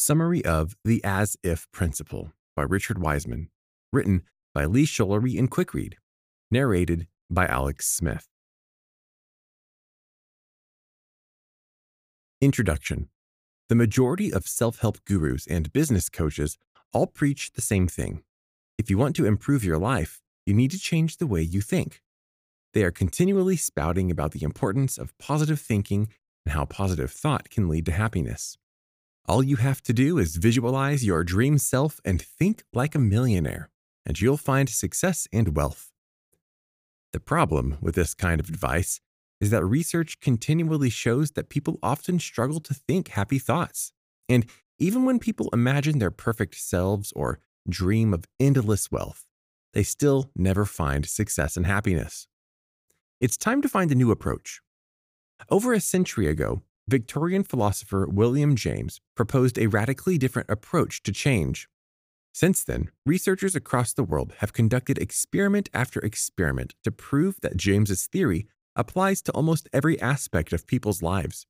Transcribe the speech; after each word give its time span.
Summary 0.00 0.42
of 0.46 0.78
The 0.82 1.04
As 1.04 1.36
If 1.42 1.70
Principle 1.72 2.32
by 2.56 2.62
Richard 2.62 2.96
Wiseman, 2.96 3.50
written 3.92 4.22
by 4.54 4.64
Lea 4.64 4.86
Schullery 4.86 5.36
and 5.36 5.50
Quickread, 5.50 5.96
narrated 6.50 7.06
by 7.28 7.46
Alex 7.46 7.86
Smith. 7.86 8.26
Introduction 12.40 13.10
The 13.68 13.74
majority 13.74 14.32
of 14.32 14.48
self 14.48 14.78
help 14.78 15.04
gurus 15.04 15.46
and 15.46 15.70
business 15.70 16.08
coaches 16.08 16.56
all 16.94 17.06
preach 17.06 17.52
the 17.52 17.60
same 17.60 17.86
thing. 17.86 18.22
If 18.78 18.88
you 18.88 18.96
want 18.96 19.14
to 19.16 19.26
improve 19.26 19.62
your 19.62 19.78
life, 19.78 20.22
you 20.46 20.54
need 20.54 20.70
to 20.70 20.78
change 20.78 21.18
the 21.18 21.26
way 21.26 21.42
you 21.42 21.60
think. 21.60 22.00
They 22.72 22.84
are 22.84 22.90
continually 22.90 23.56
spouting 23.56 24.10
about 24.10 24.32
the 24.32 24.44
importance 24.44 24.96
of 24.96 25.12
positive 25.18 25.60
thinking 25.60 26.08
and 26.46 26.54
how 26.54 26.64
positive 26.64 27.10
thought 27.10 27.50
can 27.50 27.68
lead 27.68 27.84
to 27.84 27.92
happiness. 27.92 28.56
All 29.30 29.44
you 29.44 29.58
have 29.58 29.80
to 29.82 29.92
do 29.92 30.18
is 30.18 30.34
visualize 30.34 31.04
your 31.04 31.22
dream 31.22 31.56
self 31.56 32.00
and 32.04 32.20
think 32.20 32.64
like 32.72 32.96
a 32.96 32.98
millionaire, 32.98 33.70
and 34.04 34.20
you'll 34.20 34.36
find 34.36 34.68
success 34.68 35.28
and 35.32 35.54
wealth. 35.54 35.92
The 37.12 37.20
problem 37.20 37.78
with 37.80 37.94
this 37.94 38.12
kind 38.12 38.40
of 38.40 38.48
advice 38.48 39.00
is 39.40 39.50
that 39.50 39.64
research 39.64 40.18
continually 40.18 40.90
shows 40.90 41.30
that 41.30 41.48
people 41.48 41.78
often 41.80 42.18
struggle 42.18 42.58
to 42.58 42.74
think 42.74 43.10
happy 43.10 43.38
thoughts. 43.38 43.92
And 44.28 44.46
even 44.80 45.04
when 45.04 45.20
people 45.20 45.48
imagine 45.52 46.00
their 46.00 46.10
perfect 46.10 46.56
selves 46.56 47.12
or 47.14 47.38
dream 47.68 48.12
of 48.12 48.24
endless 48.40 48.90
wealth, 48.90 49.26
they 49.74 49.84
still 49.84 50.32
never 50.34 50.64
find 50.64 51.06
success 51.06 51.56
and 51.56 51.66
happiness. 51.66 52.26
It's 53.20 53.36
time 53.36 53.62
to 53.62 53.68
find 53.68 53.92
a 53.92 53.94
new 53.94 54.10
approach. 54.10 54.60
Over 55.48 55.72
a 55.72 55.80
century 55.80 56.26
ago, 56.26 56.62
Victorian 56.90 57.44
philosopher 57.44 58.04
William 58.08 58.56
James 58.56 59.00
proposed 59.14 59.60
a 59.60 59.68
radically 59.68 60.18
different 60.18 60.50
approach 60.50 61.04
to 61.04 61.12
change. 61.12 61.68
Since 62.34 62.64
then, 62.64 62.90
researchers 63.06 63.54
across 63.54 63.92
the 63.92 64.02
world 64.02 64.32
have 64.38 64.52
conducted 64.52 64.98
experiment 64.98 65.68
after 65.72 66.00
experiment 66.00 66.74
to 66.82 66.90
prove 66.90 67.40
that 67.42 67.56
James's 67.56 68.08
theory 68.08 68.48
applies 68.74 69.22
to 69.22 69.32
almost 69.32 69.68
every 69.72 70.00
aspect 70.00 70.52
of 70.52 70.66
people's 70.66 71.00
lives. 71.00 71.46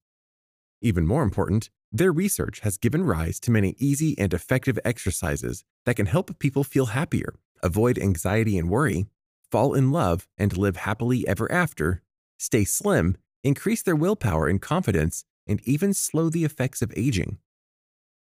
Even 0.82 1.06
more 1.06 1.22
important, 1.22 1.70
their 1.90 2.12
research 2.12 2.60
has 2.60 2.76
given 2.76 3.02
rise 3.02 3.40
to 3.40 3.50
many 3.50 3.74
easy 3.78 4.18
and 4.18 4.34
effective 4.34 4.78
exercises 4.84 5.64
that 5.86 5.96
can 5.96 6.04
help 6.04 6.38
people 6.38 6.64
feel 6.64 6.86
happier, 6.86 7.32
avoid 7.62 7.98
anxiety 7.98 8.58
and 8.58 8.68
worry, 8.68 9.06
fall 9.50 9.72
in 9.72 9.90
love 9.90 10.28
and 10.36 10.58
live 10.58 10.76
happily 10.76 11.26
ever 11.26 11.50
after, 11.50 12.02
stay 12.38 12.66
slim, 12.66 13.16
increase 13.42 13.80
their 13.80 13.96
willpower 13.96 14.46
and 14.46 14.60
confidence, 14.60 15.24
and 15.46 15.60
even 15.64 15.94
slow 15.94 16.28
the 16.28 16.44
effects 16.44 16.82
of 16.82 16.92
aging. 16.96 17.38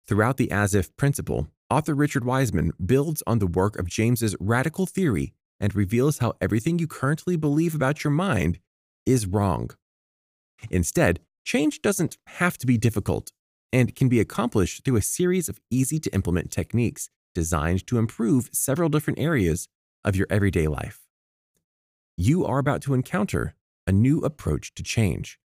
Throughout 0.08 0.38
the 0.38 0.52
as 0.52 0.73
if 0.73 0.95
principle, 0.95 1.47
author 1.69 1.94
Richard 1.94 2.23
Wiseman 2.23 2.72
builds 2.83 3.22
on 3.27 3.39
the 3.39 3.47
work 3.47 3.77
of 3.77 3.89
James's 3.89 4.36
radical 4.39 4.86
theory 4.86 5.33
and 5.59 5.75
reveals 5.75 6.19
how 6.19 6.33
everything 6.39 6.80
you 6.80 6.88
currently 6.88 7.36
believe 7.36 7.75
about 7.75 8.03
your 8.03 8.11
mind 8.11 8.59
is 9.05 9.25
wrong. 9.25 9.72
Instead, 10.69 11.19
change 11.44 11.81
doesn't 11.81 12.17
have 12.27 12.58
to 12.58 12.67
be 12.67 12.77
difficult 12.77 13.31
and 13.73 13.95
can 13.95 14.08
be 14.08 14.19
accomplished 14.19 14.83
through 14.83 14.95
a 14.95 15.02
series 15.02 15.49
of 15.49 15.59
easy 15.69 15.99
to 15.99 16.14
implement 16.14 16.52
techniques 16.52 17.09
designed 17.36 17.86
to 17.88 17.97
improve 17.97 18.49
several 18.53 18.89
different 18.89 19.19
areas 19.19 19.67
of 20.03 20.16
your 20.16 20.27
everyday 20.30 20.67
life. 20.67 21.02
You 22.16 22.45
are 22.45 22.59
about 22.59 22.81
to 22.83 22.94
encounter 22.94 23.55
a 23.86 23.92
new 23.92 24.19
approach 24.19 24.73
to 24.75 24.83
change 24.83 25.38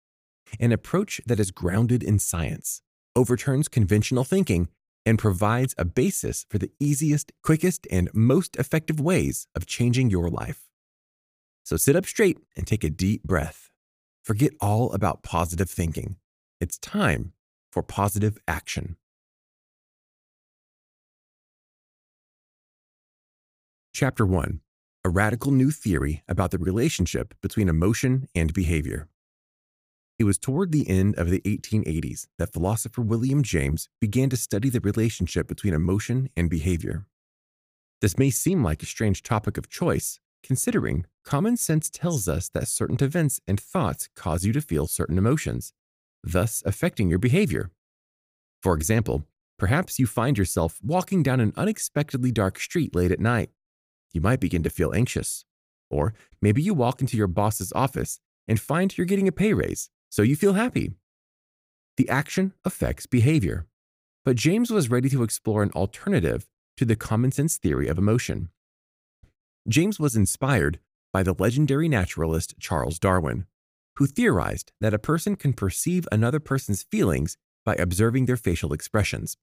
an 0.58 0.72
approach 0.72 1.20
that 1.26 1.38
is 1.38 1.50
grounded 1.50 2.02
in 2.02 2.18
science, 2.18 2.82
overturns 3.14 3.68
conventional 3.68 4.24
thinking, 4.24 4.68
and 5.06 5.18
provides 5.18 5.74
a 5.78 5.84
basis 5.84 6.46
for 6.48 6.58
the 6.58 6.70
easiest, 6.78 7.32
quickest, 7.42 7.86
and 7.90 8.10
most 8.12 8.56
effective 8.56 9.00
ways 9.00 9.46
of 9.54 9.66
changing 9.66 10.10
your 10.10 10.28
life. 10.28 10.68
So 11.64 11.76
sit 11.76 11.96
up 11.96 12.06
straight 12.06 12.39
and 12.56 12.66
take 12.66 12.84
a 12.84 12.90
deep 12.90 13.22
breath. 13.22 13.70
Forget 14.22 14.52
all 14.60 14.92
about 14.92 15.22
positive 15.22 15.70
thinking. 15.70 16.16
It's 16.60 16.78
time 16.78 17.33
for 17.70 17.83
positive 17.83 18.39
action. 18.48 18.96
Chapter 23.92 24.24
1 24.24 24.60
A 25.05 25.10
Radical 25.10 25.52
New 25.52 25.70
Theory 25.70 26.22
about 26.27 26.52
the 26.52 26.58
Relationship 26.58 27.34
Between 27.42 27.68
Emotion 27.68 28.28
and 28.34 28.52
Behavior. 28.55 29.09
It 30.20 30.25
was 30.25 30.36
toward 30.36 30.70
the 30.70 30.86
end 30.86 31.14
of 31.17 31.31
the 31.31 31.41
1880s 31.47 32.27
that 32.39 32.53
philosopher 32.53 33.01
William 33.01 33.42
James 33.42 33.89
began 34.03 34.29
to 34.29 34.36
study 34.36 34.69
the 34.69 34.79
relationship 34.79 35.48
between 35.48 35.73
emotion 35.73 36.29
and 36.36 36.51
behavior. 36.51 37.07
This 38.03 38.19
may 38.19 38.29
seem 38.29 38.63
like 38.63 38.83
a 38.83 38.86
strange 38.86 39.23
topic 39.23 39.57
of 39.57 39.70
choice, 39.70 40.20
considering 40.42 41.07
common 41.25 41.57
sense 41.57 41.89
tells 41.89 42.29
us 42.29 42.51
that 42.51 42.69
certain 42.69 42.98
events 43.01 43.41
and 43.48 43.58
thoughts 43.58 44.11
cause 44.14 44.45
you 44.45 44.53
to 44.53 44.61
feel 44.61 44.86
certain 44.86 45.17
emotions, 45.17 45.73
thus 46.23 46.63
affecting 46.67 47.08
your 47.08 47.19
behavior. 47.19 47.70
For 48.63 48.75
example, 48.75 49.25
perhaps 49.58 49.98
you 49.98 50.07
find 50.07 50.37
yourself 50.37 50.79
walking 50.83 51.23
down 51.23 51.41
an 51.41 51.55
unexpectedly 51.57 52.31
dark 52.31 52.61
street 52.61 52.95
late 52.95 53.11
at 53.11 53.20
night. 53.20 53.48
You 54.13 54.20
might 54.20 54.41
begin 54.41 54.64
to 54.64 54.69
feel 54.69 54.92
anxious. 54.95 55.47
Or 55.89 56.13
maybe 56.42 56.61
you 56.61 56.75
walk 56.75 57.01
into 57.01 57.17
your 57.17 57.27
boss's 57.27 57.73
office 57.75 58.20
and 58.47 58.61
find 58.61 58.98
you're 58.98 59.07
getting 59.07 59.27
a 59.27 59.33
pay 59.33 59.55
raise 59.55 59.89
so 60.10 60.22
you 60.22 60.36
feel 60.36 60.52
happy. 60.52 60.92
The 61.96 62.08
action 62.08 62.52
affects 62.64 63.06
behavior. 63.06 63.66
But 64.24 64.36
James 64.36 64.70
was 64.70 64.90
ready 64.90 65.08
to 65.08 65.22
explore 65.22 65.62
an 65.62 65.70
alternative 65.70 66.46
to 66.76 66.84
the 66.84 66.96
common 66.96 67.32
sense 67.32 67.56
theory 67.56 67.88
of 67.88 67.96
emotion. 67.96 68.50
James 69.68 69.98
was 69.98 70.16
inspired 70.16 70.78
by 71.12 71.22
the 71.22 71.34
legendary 71.38 71.88
naturalist 71.88 72.54
Charles 72.58 72.98
Darwin, 72.98 73.46
who 73.96 74.06
theorized 74.06 74.72
that 74.80 74.94
a 74.94 74.98
person 74.98 75.36
can 75.36 75.52
perceive 75.52 76.06
another 76.10 76.40
person's 76.40 76.82
feelings 76.82 77.36
by 77.64 77.74
observing 77.74 78.27
their 78.27 78.36
facial 78.36 78.72
expressions. 78.72 79.36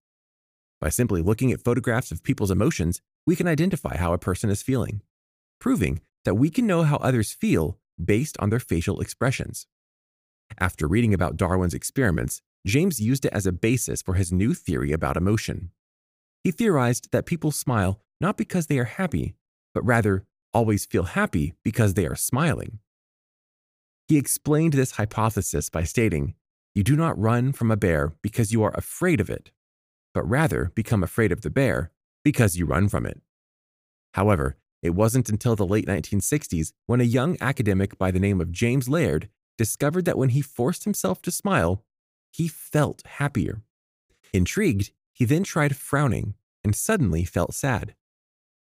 By 0.82 0.90
simply 0.90 1.22
looking 1.22 1.52
at 1.52 1.64
photographs 1.64 2.12
of 2.12 2.24
people's 2.24 2.52
emotions, 2.52 3.02
we 3.26 3.36
can 3.36 3.48
identify 3.48 3.98
how 3.98 4.14
a 4.14 4.18
person 4.18 4.50
is 4.50 4.64
feeling, 4.64 5.02
proving 5.60 6.02
that 6.26 6.36
we 6.36 6.50
can 6.50 6.68
know 6.68 6.84
how 6.84 6.98
others 6.98 7.34
feel 7.34 7.80
based 8.04 8.38
on 8.40 8.50
their 8.50 8.60
facial 8.60 9.00
expressions. 9.00 9.68
After 10.60 10.88
reading 10.88 11.14
about 11.14 11.38
Darwin's 11.38 11.74
experiments, 11.74 12.42
James 12.66 13.00
used 13.00 13.26
it 13.26 13.34
as 13.34 13.46
a 13.46 13.52
basis 13.52 14.02
for 14.02 14.16
his 14.16 14.32
new 14.32 14.54
theory 14.54 14.92
about 14.92 15.18
emotion. 15.18 15.72
He 16.44 16.52
theorized 16.52 17.12
that 17.12 17.26
people 17.26 17.52
smile 17.52 18.00
not 18.20 18.38
because 18.38 18.68
they 18.68 18.80
are 18.80 18.86
happy, 18.86 19.36
but 19.74 19.86
rather 19.86 20.26
always 20.54 20.86
feel 20.86 21.04
happy 21.04 21.54
because 21.64 21.94
they 21.94 22.08
are 22.08 22.16
smiling. 22.16 22.80
He 24.08 24.18
explained 24.18 24.74
this 24.74 24.92
hypothesis 24.92 25.70
by 25.70 25.84
stating, 25.84 26.34
You 26.74 26.84
do 26.84 26.96
not 26.96 27.20
run 27.20 27.52
from 27.52 27.70
a 27.70 27.78
bear 27.78 28.14
because 28.22 28.52
you 28.52 28.64
are 28.64 28.72
afraid 28.74 29.20
of 29.20 29.30
it, 29.30 29.52
but 30.14 30.28
rather 30.28 30.72
become 30.74 31.04
afraid 31.04 31.32
of 31.32 31.42
the 31.42 31.50
bear 31.50 31.92
because 32.24 32.58
you 32.58 32.66
run 32.66 32.88
from 32.88 33.06
it. 33.06 33.22
However, 34.14 34.58
it 34.82 34.96
wasn't 34.96 35.30
until 35.30 35.56
the 35.56 35.66
late 35.66 35.86
1960s 35.86 36.72
when 36.86 37.02
a 37.02 37.06
young 37.06 37.38
academic 37.42 37.98
by 37.98 38.12
the 38.12 38.20
name 38.20 38.40
of 38.40 38.52
James 38.52 38.88
Laird 38.88 39.30
discovered 39.58 40.06
that 40.06 40.18
when 40.18 40.30
he 40.30 40.42
forced 40.42 40.84
himself 40.84 41.22
to 41.24 41.32
smile, 41.32 41.84
he 42.32 42.48
felt 42.48 43.04
happier. 43.06 43.62
Intrigued, 44.34 44.92
he 45.14 45.26
then 45.26 45.44
tried 45.44 45.76
frowning 45.76 46.36
and 46.64 46.76
suddenly 46.76 47.24
felt 47.24 47.54
sad. 47.54 47.96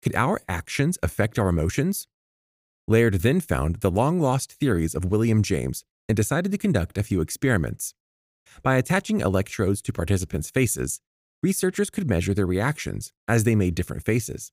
Could 0.01 0.15
our 0.15 0.41
actions 0.47 0.97
affect 1.03 1.37
our 1.37 1.49
emotions? 1.49 2.07
Laird 2.87 3.15
then 3.15 3.39
found 3.39 3.77
the 3.77 3.91
long 3.91 4.19
lost 4.19 4.53
theories 4.53 4.95
of 4.95 5.05
William 5.05 5.43
James 5.43 5.83
and 6.07 6.15
decided 6.15 6.51
to 6.51 6.57
conduct 6.57 6.97
a 6.97 7.03
few 7.03 7.21
experiments. 7.21 7.93
By 8.63 8.77
attaching 8.77 9.21
electrodes 9.21 9.81
to 9.83 9.93
participants' 9.93 10.49
faces, 10.49 11.01
researchers 11.43 11.89
could 11.89 12.09
measure 12.09 12.33
their 12.33 12.47
reactions 12.47 13.13
as 13.27 13.43
they 13.43 13.55
made 13.55 13.75
different 13.75 14.03
faces. 14.03 14.51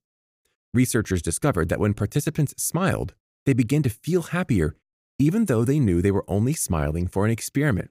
Researchers 0.75 1.22
discovered 1.22 1.70
that 1.70 1.81
when 1.81 1.94
participants 1.94 2.52
smiled, 2.58 3.14
they 3.46 3.55
began 3.55 3.82
to 3.84 3.88
feel 3.88 4.22
happier 4.22 4.76
even 5.18 5.46
though 5.46 5.64
they 5.64 5.78
knew 5.78 6.02
they 6.02 6.10
were 6.10 6.24
only 6.28 6.52
smiling 6.52 7.06
for 7.06 7.24
an 7.24 7.30
experiment. 7.30 7.90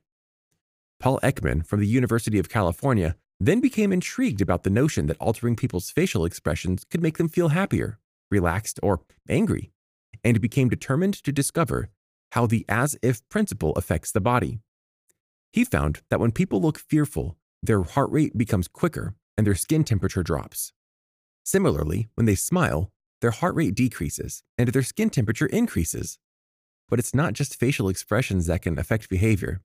Paul 1.00 1.19
Ekman 1.24 1.66
from 1.66 1.80
the 1.80 1.88
University 1.88 2.39
of 2.39 2.50
California 2.50 3.16
then 3.39 3.60
became 3.60 3.92
intrigued 3.92 4.42
about 4.42 4.63
the 4.63 4.69
notion 4.69 5.07
that 5.07 5.18
altering 5.18 5.56
people's 5.56 5.89
facial 5.89 6.25
expressions 6.25 6.86
could 6.89 7.01
make 7.01 7.18
them 7.18 7.27
feel 7.27 7.50
happier, 7.50 8.00
relaxed, 8.31 8.80
or 8.81 9.01
angry, 9.27 9.72
and 10.24 10.39
became 10.39 10.69
determined 10.69 11.13
to 11.24 11.31
discover 11.31 11.89
how 12.31 12.45
the 12.45 12.66
as 12.69 12.98
if 13.01 13.27
principle 13.30 13.74
affects 13.74 14.12
the 14.12 14.22
body. 14.22 14.60
He 15.51 15.63
found 15.63 16.01
that 16.10 16.19
when 16.19 16.31
people 16.31 16.62
look 16.62 16.80
fearful, 16.80 17.38
their 17.62 17.83
heart 17.83 18.12
rate 18.12 18.38
becomes 18.38 18.68
quicker 18.68 19.16
and 19.38 19.45
their 19.45 19.56
skin 19.56 19.83
temperature 19.83 20.24
drops. 20.24 20.74
Similarly, 21.44 22.10
when 22.16 22.25
they 22.25 22.36
smile, 22.36 22.92
their 23.22 23.31
heart 23.31 23.56
rate 23.56 23.75
decreases 23.75 24.44
and 24.57 24.69
their 24.69 24.83
skin 24.83 25.10
temperature 25.10 25.45
increases. 25.48 26.19
But 26.90 27.00
it's 27.00 27.14
not 27.14 27.34
just 27.34 27.60
facial 27.60 27.90
expressions 27.90 28.46
that 28.48 28.62
can 28.62 28.78
affect 28.78 29.10
behavior. 29.10 29.62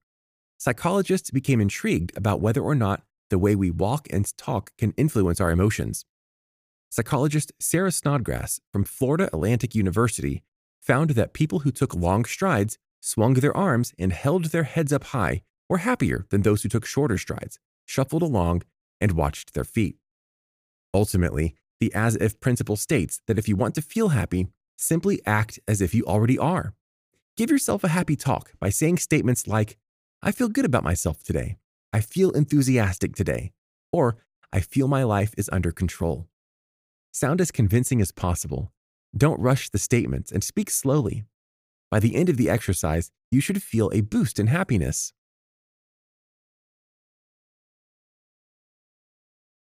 Psychologists 0.58 1.30
became 1.30 1.60
intrigued 1.60 2.16
about 2.16 2.40
whether 2.40 2.60
or 2.60 2.74
not 2.74 3.02
the 3.30 3.38
way 3.38 3.54
we 3.54 3.70
walk 3.70 4.08
and 4.10 4.36
talk 4.36 4.72
can 4.76 4.92
influence 4.96 5.40
our 5.40 5.50
emotions. 5.50 6.04
Psychologist 6.90 7.52
Sarah 7.60 7.92
Snodgrass 7.92 8.60
from 8.72 8.84
Florida 8.84 9.28
Atlantic 9.32 9.74
University 9.74 10.42
found 10.80 11.10
that 11.10 11.32
people 11.32 11.60
who 11.60 11.70
took 11.70 11.94
long 11.94 12.24
strides, 12.24 12.78
swung 13.00 13.34
their 13.34 13.56
arms, 13.56 13.94
and 13.98 14.12
held 14.12 14.46
their 14.46 14.64
heads 14.64 14.92
up 14.92 15.04
high 15.04 15.42
were 15.68 15.78
happier 15.78 16.26
than 16.30 16.42
those 16.42 16.62
who 16.62 16.68
took 16.68 16.84
shorter 16.84 17.16
strides, 17.16 17.58
shuffled 17.86 18.22
along, 18.22 18.62
and 19.00 19.12
watched 19.12 19.54
their 19.54 19.64
feet. 19.64 19.96
Ultimately, 20.92 21.54
the 21.78 21.94
as 21.94 22.16
if 22.16 22.40
principle 22.40 22.76
states 22.76 23.22
that 23.26 23.38
if 23.38 23.48
you 23.48 23.56
want 23.56 23.74
to 23.76 23.82
feel 23.82 24.08
happy, 24.08 24.48
simply 24.76 25.20
act 25.24 25.60
as 25.68 25.80
if 25.80 25.94
you 25.94 26.04
already 26.04 26.38
are. 26.38 26.74
Give 27.36 27.50
yourself 27.50 27.84
a 27.84 27.88
happy 27.88 28.16
talk 28.16 28.52
by 28.60 28.70
saying 28.70 28.98
statements 28.98 29.46
like, 29.46 29.78
I 30.22 30.32
feel 30.32 30.48
good 30.48 30.64
about 30.64 30.84
myself 30.84 31.22
today. 31.22 31.56
I 31.92 32.00
feel 32.00 32.30
enthusiastic 32.32 33.16
today. 33.16 33.52
Or, 33.92 34.18
I 34.52 34.60
feel 34.60 34.88
my 34.88 35.04
life 35.04 35.34
is 35.38 35.48
under 35.52 35.72
control. 35.72 36.28
Sound 37.12 37.40
as 37.40 37.50
convincing 37.50 38.00
as 38.00 38.12
possible. 38.12 38.72
Don't 39.16 39.40
rush 39.40 39.70
the 39.70 39.78
statements 39.78 40.30
and 40.30 40.44
speak 40.44 40.70
slowly. 40.70 41.24
By 41.90 41.98
the 41.98 42.14
end 42.14 42.28
of 42.28 42.36
the 42.36 42.48
exercise, 42.50 43.10
you 43.30 43.40
should 43.40 43.62
feel 43.62 43.90
a 43.92 44.00
boost 44.00 44.38
in 44.38 44.46
happiness. 44.48 45.12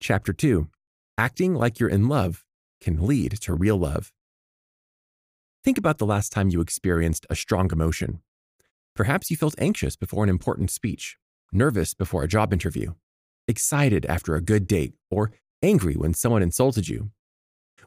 Chapter 0.00 0.32
2 0.32 0.68
Acting 1.16 1.54
like 1.54 1.78
you're 1.78 1.88
in 1.88 2.08
love 2.08 2.44
can 2.80 3.06
lead 3.06 3.32
to 3.42 3.54
real 3.54 3.76
love. 3.76 4.12
Think 5.62 5.76
about 5.76 5.98
the 5.98 6.06
last 6.06 6.32
time 6.32 6.48
you 6.48 6.62
experienced 6.62 7.26
a 7.28 7.36
strong 7.36 7.70
emotion. 7.70 8.22
Perhaps 8.96 9.30
you 9.30 9.36
felt 9.36 9.54
anxious 9.58 9.94
before 9.94 10.24
an 10.24 10.30
important 10.30 10.70
speech, 10.70 11.18
nervous 11.52 11.92
before 11.92 12.22
a 12.22 12.28
job 12.28 12.54
interview, 12.54 12.94
excited 13.46 14.06
after 14.06 14.34
a 14.34 14.40
good 14.40 14.66
date, 14.66 14.94
or 15.10 15.32
angry 15.62 15.94
when 15.94 16.14
someone 16.14 16.42
insulted 16.42 16.88
you. 16.88 17.10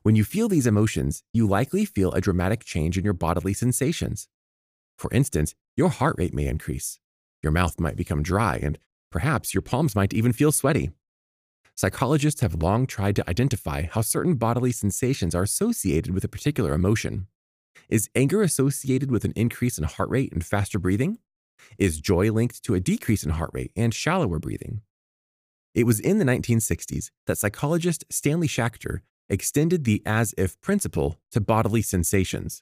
When 0.03 0.15
you 0.15 0.23
feel 0.23 0.47
these 0.47 0.67
emotions, 0.67 1.23
you 1.33 1.47
likely 1.47 1.83
feel 1.83 2.11
a 2.11 2.21
dramatic 2.21 2.63
change 2.63 2.95
in 2.95 3.03
your 3.03 3.13
bodily 3.13 3.53
sensations. 3.53 4.27
For 4.99 5.11
instance, 5.11 5.55
your 5.75 5.89
heart 5.89 6.15
rate 6.19 6.33
may 6.33 6.45
increase, 6.45 6.99
your 7.41 7.51
mouth 7.51 7.79
might 7.79 7.95
become 7.95 8.21
dry, 8.21 8.59
and 8.61 8.77
perhaps 9.11 9.55
your 9.55 9.63
palms 9.63 9.95
might 9.95 10.13
even 10.13 10.31
feel 10.31 10.51
sweaty. 10.51 10.91
Psychologists 11.73 12.41
have 12.41 12.61
long 12.61 12.85
tried 12.85 13.15
to 13.15 13.27
identify 13.27 13.87
how 13.89 14.01
certain 14.01 14.35
bodily 14.35 14.71
sensations 14.71 15.33
are 15.33 15.41
associated 15.41 16.13
with 16.13 16.23
a 16.23 16.27
particular 16.27 16.73
emotion. 16.73 17.25
Is 17.89 18.09
anger 18.15 18.41
associated 18.41 19.11
with 19.11 19.25
an 19.25 19.33
increase 19.35 19.77
in 19.77 19.83
heart 19.83 20.09
rate 20.09 20.31
and 20.33 20.45
faster 20.45 20.79
breathing? 20.79 21.19
Is 21.77 21.99
joy 21.99 22.31
linked 22.31 22.63
to 22.63 22.75
a 22.75 22.79
decrease 22.79 23.23
in 23.23 23.31
heart 23.31 23.51
rate 23.53 23.71
and 23.75 23.93
shallower 23.93 24.39
breathing? 24.39 24.81
It 25.73 25.85
was 25.85 25.99
in 25.99 26.19
the 26.19 26.25
1960s 26.25 27.09
that 27.25 27.37
psychologist 27.37 28.05
Stanley 28.09 28.47
Schachter 28.47 28.99
extended 29.29 29.83
the 29.83 30.01
as 30.05 30.33
if 30.37 30.59
principle 30.61 31.19
to 31.31 31.41
bodily 31.41 31.81
sensations. 31.81 32.61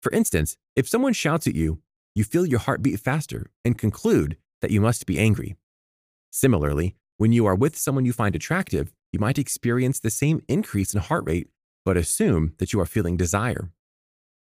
For 0.00 0.10
instance, 0.12 0.56
if 0.74 0.88
someone 0.88 1.12
shouts 1.12 1.46
at 1.46 1.54
you, 1.54 1.80
you 2.14 2.24
feel 2.24 2.44
your 2.44 2.58
heart 2.58 2.82
beat 2.82 2.98
faster 2.98 3.50
and 3.64 3.78
conclude 3.78 4.36
that 4.60 4.70
you 4.70 4.80
must 4.80 5.06
be 5.06 5.18
angry. 5.18 5.56
Similarly, 6.30 6.96
when 7.18 7.32
you 7.32 7.46
are 7.46 7.54
with 7.54 7.76
someone 7.76 8.04
you 8.04 8.12
find 8.12 8.34
attractive, 8.34 8.92
you 9.12 9.20
might 9.20 9.38
experience 9.38 10.00
the 10.00 10.10
same 10.10 10.42
increase 10.48 10.94
in 10.94 11.00
heart 11.00 11.24
rate, 11.26 11.48
but 11.84 11.96
assume 11.96 12.54
that 12.58 12.72
you 12.72 12.80
are 12.80 12.86
feeling 12.86 13.16
desire. 13.16 13.70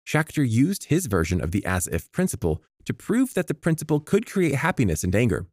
Schachter 0.06 0.48
used 0.48 0.84
his 0.84 1.06
version 1.06 1.40
of 1.40 1.52
the 1.52 1.64
as 1.64 1.86
if 1.86 2.10
principle 2.12 2.62
to 2.84 2.94
prove 2.94 3.34
that 3.34 3.46
the 3.46 3.54
principle 3.54 4.00
could 4.00 4.26
create 4.26 4.56
happiness 4.56 5.04
and 5.04 5.14
anger. 5.14 5.46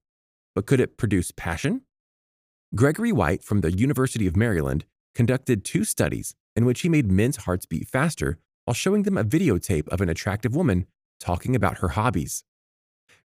But 0.56 0.66
could 0.66 0.80
it 0.80 0.98
produce 0.98 1.31
passion? 1.31 1.81
Gregory 2.75 3.12
White 3.12 3.44
from 3.44 3.62
the 3.62 3.72
University 3.72 4.28
of 4.28 4.36
Maryland 4.36 4.86
conducted 5.16 5.63
two 5.63 5.84
studies 5.84 6.36
in 6.56 6.66
which 6.66 6.81
he 6.81 6.90
made 6.90 7.12
men's 7.12 7.38
hearts 7.38 7.66
beat 7.66 7.88
faster 7.88 8.38
while 8.66 8.74
showing 8.74 9.04
them 9.04 9.18
a 9.18 9.24
videotape 9.24 9.88
of 9.90 10.01
an 10.01 10.10
attractive 10.10 10.56
woman 10.56 10.86
talking 11.19 11.56
about 11.56 11.80
her 11.80 11.90
hobbies. 11.90 12.44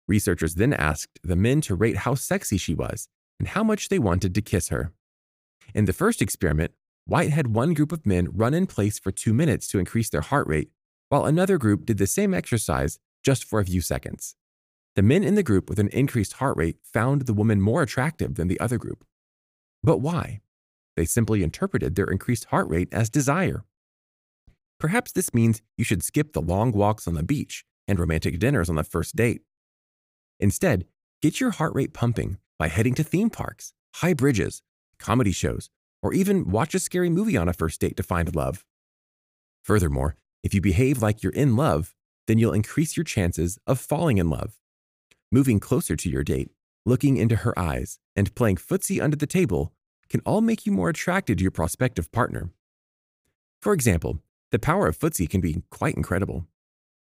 Researchers 0.07 0.55
then 0.55 0.73
asked 0.73 1.19
the 1.23 1.37
men 1.37 1.61
to 1.63 1.75
rate 1.75 1.99
how 1.99 2.15
sexy 2.15 2.59
she 2.59 2.75
was 2.75 3.09
and 3.39 3.49
how 3.49 3.65
much 3.65 3.89
they 3.89 3.99
wanted 3.99 4.35
to 4.35 4.43
kiss 4.43 4.69
her. 4.69 4.93
In 5.75 5.87
the 5.87 5.93
first 5.93 6.21
experiment, 6.21 6.73
White 7.07 7.31
had 7.31 7.55
one 7.55 7.75
group 7.75 7.93
of 7.93 8.07
men 8.07 8.29
run 8.33 8.55
in 8.55 8.67
place 8.67 8.99
for 8.99 9.11
two 9.11 9.35
minutes 9.35 9.67
to 9.69 9.79
increase 9.79 10.09
their 10.09 10.21
heart 10.21 10.47
rate 10.47 10.71
while 11.09 11.25
another 11.25 11.59
group 11.59 11.87
did 11.87 11.99
the 11.99 12.07
same 12.07 12.35
exercise 12.35 12.99
just 13.23 13.45
for 13.45 13.61
a 13.61 13.65
few 13.65 13.81
seconds. 13.81 14.37
The 14.97 15.03
men 15.03 15.25
in 15.25 15.35
the 15.35 15.43
group 15.43 15.69
with 15.69 15.79
an 15.79 15.89
increased 15.89 16.35
heart 16.35 16.57
rate 16.57 16.77
found 16.85 17.23
the 17.23 17.35
woman 17.35 17.61
more 17.61 17.83
attractive 17.83 18.37
than 18.37 18.49
the 18.49 18.61
other 18.61 18.79
group. 18.79 19.05
But 19.83 19.99
why? 19.99 20.41
They 20.97 21.05
simply 21.05 21.43
interpreted 21.43 21.95
their 21.95 22.07
increased 22.07 22.47
heart 22.47 22.69
rate 22.69 22.89
as 22.93 23.11
desire. 23.11 23.65
Perhaps 24.79 25.13
this 25.13 25.35
means 25.35 25.63
you 25.77 25.85
should 25.85 26.03
skip 26.03 26.33
the 26.33 26.43
long 26.43 26.71
walks 26.73 27.09
on 27.09 27.15
the 27.15 27.23
beach 27.23 27.65
and 27.89 27.99
romantic 27.99 28.39
dinners 28.39 28.69
on 28.69 28.77
the 28.77 28.85
first 28.85 29.17
date. 29.17 29.43
Instead, 30.39 30.87
get 31.23 31.41
your 31.41 31.51
heart 31.51 31.75
rate 31.75 31.93
pumping 31.93 32.39
by 32.59 32.69
heading 32.69 32.95
to 32.95 33.03
theme 33.03 33.31
parks, 33.31 33.73
high 33.97 34.15
bridges, 34.15 34.63
comedy 34.99 35.33
shows, 35.33 35.71
or 36.03 36.13
even 36.13 36.51
watch 36.51 36.75
a 36.75 36.79
scary 36.79 37.11
movie 37.11 37.37
on 37.37 37.49
a 37.49 37.53
first 37.53 37.81
date 37.81 37.97
to 37.97 38.03
find 38.03 38.35
love. 38.37 38.65
Furthermore, 39.63 40.17
if 40.45 40.53
you 40.53 40.61
behave 40.61 41.01
like 41.01 41.23
you're 41.23 41.33
in 41.33 41.57
love, 41.57 41.95
then 42.27 42.39
you'll 42.39 42.53
increase 42.53 42.99
your 42.99 43.05
chances 43.05 43.59
of 43.67 43.81
falling 43.81 44.19
in 44.19 44.29
love. 44.29 44.59
Moving 45.33 45.59
closer 45.59 45.97
to 45.97 46.11
your 46.11 46.23
date, 46.23 46.51
looking 46.85 47.17
into 47.17 47.37
her 47.37 47.59
eyes, 47.59 47.99
and 48.15 48.35
playing 48.35 48.57
footsie 48.57 49.03
under 49.03 49.17
the 49.17 49.27
table 49.27 49.73
can 50.11 50.21
all 50.27 50.43
make 50.43 50.67
you 50.67 50.73
more 50.73 50.91
attracted 50.91 51.39
to 51.39 51.43
your 51.43 51.51
prospective 51.51 52.13
partner. 52.13 52.51
For 53.63 53.73
example, 53.73 54.21
the 54.53 54.59
power 54.59 54.87
of 54.87 54.99
footsie 54.99 55.29
can 55.29 55.41
be 55.41 55.63
quite 55.71 55.97
incredible. 55.97 56.47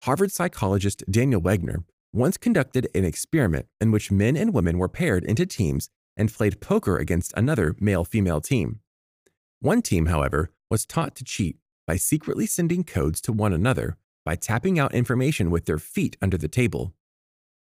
Harvard 0.04 0.30
psychologist 0.30 1.02
Daniel 1.10 1.42
Wegner 1.42 1.84
once 2.12 2.36
conducted 2.36 2.86
an 2.94 3.04
experiment 3.04 3.66
in 3.80 3.90
which 3.90 4.12
men 4.12 4.36
and 4.36 4.54
women 4.54 4.78
were 4.78 4.88
paired 4.88 5.24
into 5.24 5.46
teams 5.46 5.90
and 6.16 6.32
played 6.32 6.60
poker 6.60 6.96
against 6.96 7.32
another 7.36 7.74
male 7.80 8.04
female 8.04 8.40
team. 8.40 8.78
One 9.58 9.82
team, 9.82 10.06
however, 10.06 10.52
was 10.70 10.86
taught 10.86 11.16
to 11.16 11.24
cheat 11.24 11.56
by 11.87 11.96
secretly 11.96 12.46
sending 12.46 12.84
codes 12.84 13.20
to 13.23 13.32
one 13.32 13.52
another 13.52 13.96
by 14.25 14.37
tapping 14.37 14.79
out 14.79 14.94
information 14.94 15.50
with 15.50 15.67
their 15.67 15.79
feet 15.79 16.17
under 16.23 16.38
the 16.38 16.49
table. 16.49 16.94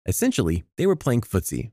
Essentially, 0.06 0.64
they 0.78 0.86
were 0.86 0.96
playing 0.96 1.22
footsie. 1.22 1.72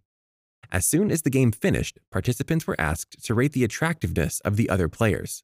As 0.70 0.86
soon 0.86 1.10
as 1.10 1.22
the 1.22 1.30
game 1.30 1.52
finished, 1.52 1.98
participants 2.10 2.66
were 2.66 2.80
asked 2.80 3.24
to 3.24 3.34
rate 3.34 3.52
the 3.52 3.64
attractiveness 3.64 4.40
of 4.40 4.56
the 4.56 4.68
other 4.68 4.88
players. 4.88 5.42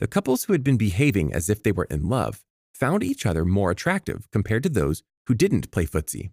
The 0.00 0.06
couples 0.06 0.44
who 0.44 0.52
had 0.52 0.64
been 0.64 0.76
behaving 0.76 1.32
as 1.32 1.48
if 1.48 1.62
they 1.62 1.72
were 1.72 1.86
in 1.90 2.08
love 2.08 2.44
found 2.74 3.02
each 3.02 3.26
other 3.26 3.44
more 3.44 3.70
attractive 3.70 4.28
compared 4.30 4.62
to 4.64 4.68
those 4.68 5.02
who 5.26 5.34
didn't 5.34 5.70
play 5.70 5.86
footsie. 5.86 6.30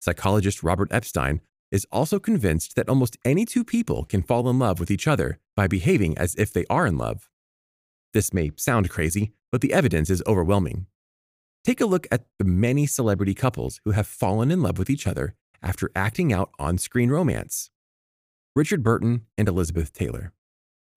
Psychologist 0.00 0.62
Robert 0.62 0.92
Epstein 0.92 1.40
is 1.70 1.86
also 1.90 2.18
convinced 2.18 2.76
that 2.76 2.88
almost 2.88 3.16
any 3.24 3.44
two 3.44 3.64
people 3.64 4.04
can 4.04 4.22
fall 4.22 4.48
in 4.48 4.58
love 4.58 4.78
with 4.78 4.90
each 4.90 5.08
other 5.08 5.38
by 5.56 5.66
behaving 5.66 6.16
as 6.18 6.34
if 6.34 6.52
they 6.52 6.66
are 6.68 6.86
in 6.86 6.98
love. 6.98 7.28
This 8.12 8.34
may 8.34 8.50
sound 8.56 8.90
crazy, 8.90 9.32
but 9.50 9.60
the 9.60 9.72
evidence 9.72 10.10
is 10.10 10.22
overwhelming. 10.26 10.86
Take 11.64 11.80
a 11.80 11.86
look 11.86 12.06
at 12.10 12.26
the 12.38 12.44
many 12.44 12.86
celebrity 12.86 13.34
couples 13.34 13.80
who 13.84 13.92
have 13.92 14.06
fallen 14.06 14.50
in 14.50 14.62
love 14.62 14.78
with 14.78 14.90
each 14.90 15.06
other 15.06 15.34
after 15.62 15.90
acting 15.94 16.32
out 16.32 16.50
on 16.58 16.76
screen 16.76 17.10
romance 17.10 17.70
Richard 18.54 18.82
Burton 18.82 19.22
and 19.38 19.48
Elizabeth 19.48 19.94
Taylor, 19.94 20.32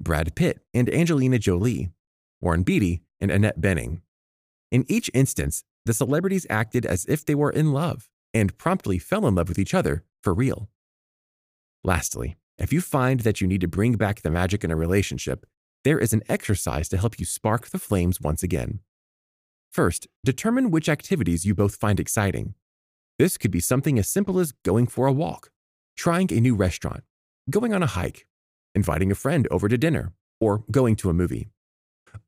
Brad 0.02 0.36
Pitt 0.36 0.60
and 0.74 0.94
Angelina 0.94 1.40
Jolie, 1.40 1.92
Warren 2.42 2.64
Beatty 2.64 3.02
and 3.22 3.32
Annette 3.32 3.62
Bening. 3.62 4.02
In 4.72 4.86
each 4.90 5.10
instance, 5.14 5.64
the 5.86 5.94
celebrities 5.94 6.46
acted 6.50 6.86
as 6.86 7.06
if 7.06 7.24
they 7.24 7.36
were 7.36 7.52
in 7.52 7.72
love 7.72 8.10
and 8.34 8.58
promptly 8.58 9.00
fell 9.00 9.26
in 9.26 9.36
love 9.36 9.48
with 9.48 9.60
each 9.60 9.74
other 9.74 10.04
for 10.22 10.34
real. 10.34 10.68
Lastly, 11.84 12.36
if 12.58 12.74
you 12.74 12.82
find 12.82 13.22
that 13.22 13.40
you 13.40 13.48
need 13.48 13.62
to 13.62 13.68
bring 13.70 13.94
back 13.94 14.22
the 14.22 14.32
magic 14.32 14.64
in 14.66 14.72
a 14.72 14.76
relationship, 14.76 15.46
there 15.86 16.00
is 16.00 16.14
an 16.14 16.24
exercise 16.28 16.90
to 16.90 16.98
help 16.98 17.20
you 17.20 17.26
spark 17.26 17.70
the 17.70 17.78
flames 17.78 18.20
once 18.20 18.42
again. 18.42 18.80
First, 19.72 20.08
determine 20.26 20.72
which 20.72 20.90
activities 20.90 21.46
you 21.46 21.54
both 21.54 21.76
find 21.76 22.00
exciting. 22.00 22.56
This 23.20 23.38
could 23.38 23.52
be 23.52 23.60
something 23.60 24.00
as 24.00 24.08
simple 24.08 24.40
as 24.40 24.52
going 24.52 24.88
for 24.88 25.06
a 25.06 25.14
walk, 25.14 25.52
trying 25.96 26.34
a 26.34 26.42
new 26.42 26.56
restaurant, 26.56 27.04
going 27.52 27.72
on 27.72 27.84
a 27.84 27.88
hike, 27.88 28.26
inviting 28.74 29.12
a 29.12 29.16
friend 29.16 29.48
over 29.52 29.70
to 29.70 29.78
dinner, 29.78 30.14
or 30.42 30.64
going 30.72 30.96
to 30.96 31.12
a 31.12 31.14
movie. 31.14 31.50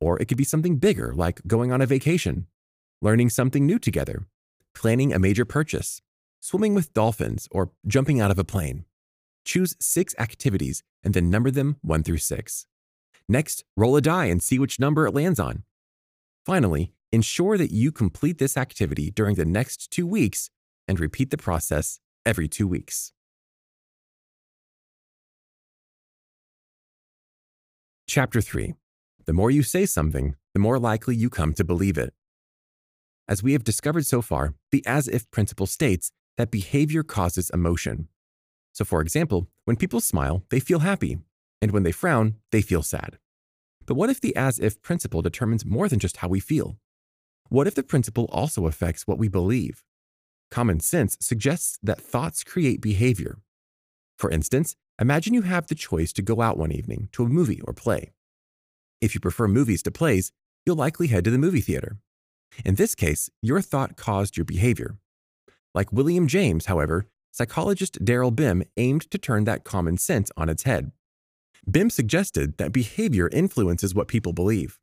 Or 0.00 0.22
it 0.22 0.26
could 0.28 0.38
be 0.38 0.44
something 0.44 0.76
bigger 0.76 1.12
like 1.12 1.42
going 1.48 1.72
on 1.72 1.80
a 1.80 1.86
vacation, 1.86 2.46
learning 3.02 3.30
something 3.30 3.66
new 3.66 3.80
together, 3.80 4.28
planning 4.72 5.12
a 5.12 5.18
major 5.18 5.44
purchase, 5.44 6.00
swimming 6.38 6.74
with 6.74 6.94
dolphins, 6.94 7.48
or 7.50 7.72
jumping 7.88 8.20
out 8.20 8.30
of 8.30 8.38
a 8.38 8.44
plane. 8.44 8.84
Choose 9.44 9.74
six 9.80 10.14
activities 10.16 10.84
and 11.02 11.12
then 11.12 11.28
number 11.28 11.50
them 11.50 11.76
1 11.82 12.04
through 12.04 12.18
6. 12.18 12.66
Next, 13.28 13.64
roll 13.76 13.96
a 13.96 14.00
die 14.00 14.26
and 14.26 14.42
see 14.42 14.58
which 14.58 14.80
number 14.80 15.06
it 15.06 15.14
lands 15.14 15.38
on. 15.38 15.64
Finally, 16.46 16.92
ensure 17.12 17.58
that 17.58 17.70
you 17.70 17.92
complete 17.92 18.38
this 18.38 18.56
activity 18.56 19.10
during 19.10 19.34
the 19.34 19.44
next 19.44 19.90
two 19.90 20.06
weeks 20.06 20.50
and 20.86 20.98
repeat 20.98 21.30
the 21.30 21.36
process 21.36 22.00
every 22.24 22.48
two 22.48 22.66
weeks. 22.66 23.12
Chapter 28.06 28.40
3 28.40 28.72
The 29.26 29.34
more 29.34 29.50
you 29.50 29.62
say 29.62 29.84
something, 29.84 30.34
the 30.54 30.60
more 30.60 30.78
likely 30.78 31.14
you 31.14 31.28
come 31.28 31.52
to 31.52 31.64
believe 31.64 31.98
it. 31.98 32.14
As 33.28 33.42
we 33.42 33.52
have 33.52 33.62
discovered 33.62 34.06
so 34.06 34.22
far, 34.22 34.54
the 34.72 34.82
as 34.86 35.06
if 35.06 35.30
principle 35.30 35.66
states 35.66 36.10
that 36.38 36.50
behavior 36.50 37.02
causes 37.02 37.50
emotion. 37.50 38.08
So, 38.72 38.86
for 38.86 39.02
example, 39.02 39.48
when 39.66 39.76
people 39.76 40.00
smile, 40.00 40.44
they 40.48 40.60
feel 40.60 40.78
happy, 40.78 41.18
and 41.60 41.70
when 41.70 41.82
they 41.82 41.92
frown, 41.92 42.36
they 42.52 42.62
feel 42.62 42.82
sad. 42.82 43.18
But 43.86 43.94
what 43.94 44.10
if 44.10 44.20
the 44.20 44.36
as 44.36 44.58
if 44.58 44.82
principle 44.82 45.22
determines 45.22 45.64
more 45.64 45.88
than 45.88 45.98
just 45.98 46.18
how 46.18 46.28
we 46.28 46.40
feel? 46.40 46.76
What 47.48 47.66
if 47.66 47.74
the 47.74 47.82
principle 47.82 48.28
also 48.30 48.66
affects 48.66 49.06
what 49.06 49.18
we 49.18 49.28
believe? 49.28 49.82
Common 50.50 50.80
sense 50.80 51.16
suggests 51.20 51.78
that 51.82 52.00
thoughts 52.00 52.44
create 52.44 52.80
behavior. 52.80 53.38
For 54.18 54.30
instance, 54.30 54.76
imagine 55.00 55.34
you 55.34 55.42
have 55.42 55.66
the 55.66 55.74
choice 55.74 56.12
to 56.14 56.22
go 56.22 56.40
out 56.40 56.58
one 56.58 56.72
evening 56.72 57.08
to 57.12 57.24
a 57.24 57.28
movie 57.28 57.60
or 57.62 57.72
play. 57.72 58.12
If 59.00 59.14
you 59.14 59.20
prefer 59.20 59.48
movies 59.48 59.82
to 59.84 59.90
plays, 59.90 60.32
you'll 60.66 60.76
likely 60.76 61.06
head 61.06 61.24
to 61.24 61.30
the 61.30 61.38
movie 61.38 61.60
theater. 61.60 61.98
In 62.64 62.74
this 62.74 62.94
case, 62.94 63.30
your 63.40 63.60
thought 63.60 63.96
caused 63.96 64.36
your 64.36 64.44
behavior. 64.44 64.98
Like 65.74 65.92
William 65.92 66.26
James, 66.26 66.66
however, 66.66 67.06
psychologist 67.30 68.04
Daryl 68.04 68.34
Bem 68.34 68.64
aimed 68.76 69.10
to 69.10 69.18
turn 69.18 69.44
that 69.44 69.64
common 69.64 69.96
sense 69.96 70.30
on 70.36 70.48
its 70.48 70.64
head. 70.64 70.92
Bem 71.68 71.90
suggested 71.90 72.56
that 72.56 72.72
behavior 72.72 73.28
influences 73.30 73.94
what 73.94 74.08
people 74.08 74.32
believe. 74.32 74.78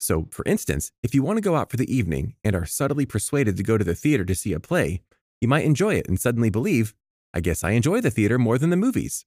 So, 0.00 0.26
for 0.32 0.44
instance, 0.44 0.90
if 1.04 1.14
you 1.14 1.22
want 1.22 1.36
to 1.36 1.40
go 1.40 1.54
out 1.54 1.70
for 1.70 1.76
the 1.76 1.94
evening 1.94 2.34
and 2.42 2.56
are 2.56 2.66
subtly 2.66 3.06
persuaded 3.06 3.56
to 3.56 3.62
go 3.62 3.78
to 3.78 3.84
the 3.84 3.94
theater 3.94 4.24
to 4.24 4.34
see 4.34 4.52
a 4.52 4.58
play, 4.58 5.02
you 5.40 5.46
might 5.46 5.64
enjoy 5.64 5.94
it 5.94 6.08
and 6.08 6.18
suddenly 6.18 6.50
believe, 6.50 6.94
I 7.32 7.38
guess 7.38 7.62
I 7.62 7.70
enjoy 7.70 8.00
the 8.00 8.10
theater 8.10 8.38
more 8.38 8.58
than 8.58 8.70
the 8.70 8.76
movies. 8.76 9.24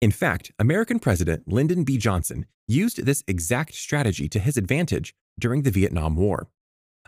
In 0.00 0.10
fact, 0.10 0.50
American 0.58 0.98
President 0.98 1.44
Lyndon 1.46 1.84
B. 1.84 1.96
Johnson 1.96 2.46
used 2.66 3.06
this 3.06 3.22
exact 3.28 3.76
strategy 3.76 4.28
to 4.28 4.40
his 4.40 4.56
advantage 4.56 5.14
during 5.38 5.62
the 5.62 5.70
Vietnam 5.70 6.16
War, 6.16 6.48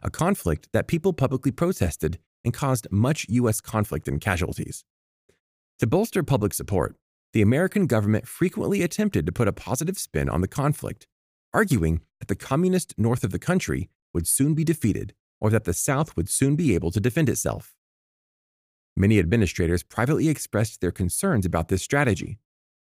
a 0.00 0.10
conflict 0.10 0.68
that 0.72 0.86
people 0.86 1.12
publicly 1.12 1.50
protested 1.50 2.20
and 2.44 2.54
caused 2.54 2.86
much 2.92 3.26
U.S. 3.30 3.60
conflict 3.60 4.06
and 4.06 4.20
casualties. 4.20 4.84
To 5.80 5.88
bolster 5.88 6.22
public 6.22 6.54
support, 6.54 6.94
the 7.32 7.42
American 7.42 7.86
government 7.86 8.26
frequently 8.26 8.82
attempted 8.82 9.26
to 9.26 9.32
put 9.32 9.48
a 9.48 9.52
positive 9.52 9.98
spin 9.98 10.28
on 10.28 10.40
the 10.40 10.48
conflict, 10.48 11.06
arguing 11.52 12.00
that 12.20 12.28
the 12.28 12.34
communist 12.34 12.94
north 12.96 13.24
of 13.24 13.30
the 13.30 13.38
country 13.38 13.90
would 14.14 14.26
soon 14.26 14.54
be 14.54 14.64
defeated 14.64 15.14
or 15.40 15.50
that 15.50 15.64
the 15.64 15.74
South 15.74 16.16
would 16.16 16.28
soon 16.28 16.56
be 16.56 16.74
able 16.74 16.90
to 16.90 17.00
defend 17.00 17.28
itself. 17.28 17.74
Many 18.96 19.18
administrators 19.18 19.82
privately 19.82 20.28
expressed 20.28 20.80
their 20.80 20.90
concerns 20.90 21.46
about 21.46 21.68
this 21.68 21.82
strategy. 21.82 22.38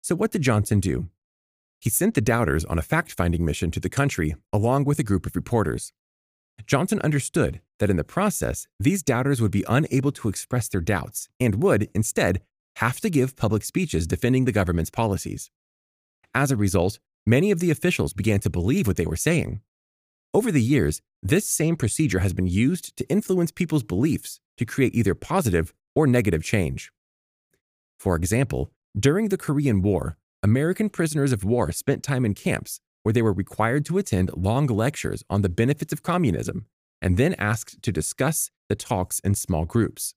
So, 0.01 0.15
what 0.15 0.31
did 0.31 0.43
Johnson 0.43 0.79
do? 0.79 1.09
He 1.79 1.89
sent 1.89 2.13
the 2.13 2.21
doubters 2.21 2.63
on 2.65 2.77
a 2.77 2.83
fact 2.83 3.12
finding 3.12 3.43
mission 3.43 3.71
to 3.71 3.79
the 3.79 3.89
country 3.89 4.36
along 4.53 4.86
with 4.86 5.00
a 5.00 5.03
group 5.03 5.25
of 5.25 5.36
reporters. 5.36 5.91
Johnson 6.65 7.00
understood 7.01 7.62
that 7.79 7.89
in 7.89 7.98
the 7.98 8.03
process, 8.03 8.67
these 8.79 9.03
doubters 9.03 9.41
would 9.41 9.51
be 9.51 9.65
unable 9.67 10.12
to 10.12 10.29
express 10.29 10.67
their 10.67 10.81
doubts 10.81 11.29
and 11.39 11.63
would, 11.63 11.89
instead, 11.93 12.41
have 12.79 13.01
to 13.01 13.09
give 13.09 13.36
public 13.36 13.63
speeches 13.63 14.07
defending 14.07 14.45
the 14.45 14.53
government's 14.53 14.89
policies. 14.89 15.51
As 16.33 16.50
a 16.50 16.55
result, 16.55 17.00
many 17.25 17.51
of 17.51 17.59
the 17.59 17.71
officials 17.71 18.13
began 18.13 18.39
to 18.39 18.50
believe 18.50 18.88
what 18.88 18.95
they 18.95 19.05
were 19.05 19.17
saying. 19.17 19.59
Over 20.33 20.50
the 20.50 20.62
years, 20.62 21.01
this 21.21 21.45
same 21.45 21.75
procedure 21.75 22.19
has 22.19 22.31
been 22.31 22.48
used 22.48 22.95
to 22.95 23.09
influence 23.09 23.51
people's 23.51 23.83
beliefs 23.83 24.39
to 24.57 24.65
create 24.65 24.95
either 24.95 25.13
positive 25.13 25.74
or 25.93 26.07
negative 26.07 26.41
change. 26.41 26.91
For 28.00 28.15
example, 28.15 28.71
during 28.98 29.27
the 29.27 29.38
Korean 29.38 29.81
War, 29.81 30.17
American 30.41 30.89
prisoners 30.89 31.33
of 31.33 31.43
war 31.43 31.74
spent 31.74 32.01
time 32.01 32.24
in 32.24 32.33
camps 32.33 32.79
where 33.03 33.12
they 33.12 33.21
were 33.21 33.33
required 33.33 33.83
to 33.88 33.98
attend 33.98 34.31
long 34.38 34.67
lectures 34.67 35.21
on 35.29 35.41
the 35.41 35.50
benefits 35.50 35.91
of 35.91 36.03
communism 36.03 36.65
and 37.01 37.17
then 37.17 37.33
asked 37.33 37.81
to 37.81 37.91
discuss 37.91 38.51
the 38.69 38.75
talks 38.75 39.19
in 39.19 39.36
small 39.36 39.65
groups. 39.65 40.13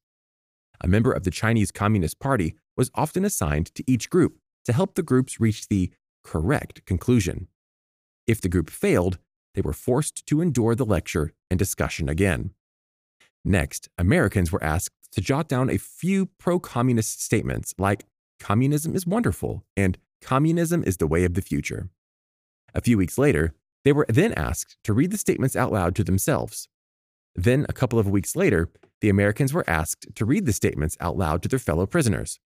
A 0.82 0.88
member 0.88 1.12
of 1.12 1.22
the 1.22 1.30
Chinese 1.30 1.70
Communist 1.70 2.18
Party 2.18 2.56
was 2.76 2.90
often 2.94 3.24
assigned 3.24 3.72
to 3.74 3.84
each 3.86 4.10
group 4.10 4.38
to 4.64 4.72
help 4.72 4.94
the 4.94 5.02
groups 5.02 5.40
reach 5.40 5.68
the 5.68 5.92
correct 6.24 6.84
conclusion. 6.84 7.48
If 8.26 8.40
the 8.40 8.48
group 8.48 8.68
failed, 8.68 9.18
they 9.54 9.60
were 9.60 9.72
forced 9.72 10.26
to 10.26 10.40
endure 10.40 10.74
the 10.74 10.84
lecture 10.84 11.32
and 11.50 11.58
discussion 11.58 12.08
again. 12.08 12.50
Next, 13.44 13.88
Americans 13.98 14.50
were 14.50 14.62
asked 14.62 15.10
to 15.12 15.20
jot 15.20 15.48
down 15.48 15.70
a 15.70 15.78
few 15.78 16.26
pro 16.38 16.58
communist 16.58 17.22
statements 17.22 17.74
like, 17.78 18.04
Communism 18.40 18.96
is 18.96 19.06
wonderful 19.06 19.64
and 19.76 19.98
Communism 20.20 20.82
is 20.84 20.96
the 20.96 21.06
way 21.06 21.24
of 21.24 21.34
the 21.34 21.42
future. 21.42 21.90
A 22.74 22.80
few 22.80 22.96
weeks 22.96 23.18
later, 23.18 23.54
they 23.84 23.92
were 23.92 24.06
then 24.08 24.32
asked 24.34 24.76
to 24.84 24.92
read 24.92 25.10
the 25.10 25.18
statements 25.18 25.56
out 25.56 25.72
loud 25.72 25.94
to 25.96 26.04
themselves. 26.04 26.68
Then, 27.34 27.66
a 27.68 27.72
couple 27.72 27.98
of 27.98 28.08
weeks 28.08 28.36
later, 28.36 28.70
the 29.02 29.10
Americans 29.10 29.52
were 29.52 29.68
asked 29.68 30.06
to 30.14 30.24
read 30.24 30.46
the 30.46 30.52
statements 30.52 30.96
out 31.00 31.18
loud 31.18 31.42
to 31.42 31.48
their 31.48 31.58
fellow 31.58 31.86
prisoners. 31.86 32.38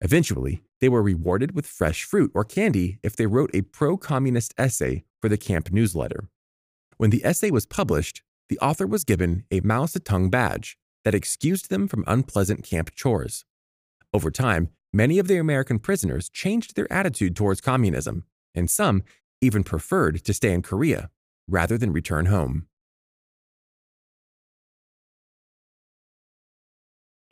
Eventually, 0.00 0.64
they 0.80 0.88
were 0.88 1.02
rewarded 1.02 1.54
with 1.54 1.66
fresh 1.66 2.02
fruit 2.02 2.32
or 2.34 2.44
candy 2.44 2.98
if 3.04 3.14
they 3.14 3.26
wrote 3.26 3.54
a 3.54 3.62
pro 3.62 3.96
communist 3.96 4.52
essay 4.58 5.04
for 5.20 5.28
the 5.28 5.38
camp 5.38 5.70
newsletter. 5.70 6.28
When 6.96 7.10
the 7.10 7.24
essay 7.24 7.52
was 7.52 7.64
published, 7.64 8.22
the 8.48 8.58
author 8.58 8.88
was 8.88 9.04
given 9.04 9.44
a 9.52 9.60
Mao 9.60 9.86
Zedong 9.86 10.32
badge 10.32 10.76
that 11.04 11.14
excused 11.14 11.70
them 11.70 11.86
from 11.86 12.02
unpleasant 12.08 12.64
camp 12.64 12.90
chores. 12.96 13.44
Over 14.12 14.32
time, 14.32 14.70
many 14.92 15.20
of 15.20 15.28
the 15.28 15.38
American 15.38 15.78
prisoners 15.78 16.28
changed 16.28 16.74
their 16.74 16.92
attitude 16.92 17.36
towards 17.36 17.60
communism, 17.60 18.24
and 18.52 18.68
some 18.68 19.04
even 19.40 19.62
preferred 19.62 20.24
to 20.24 20.34
stay 20.34 20.52
in 20.52 20.62
Korea 20.62 21.08
rather 21.48 21.78
than 21.78 21.92
return 21.92 22.26
home. 22.26 22.66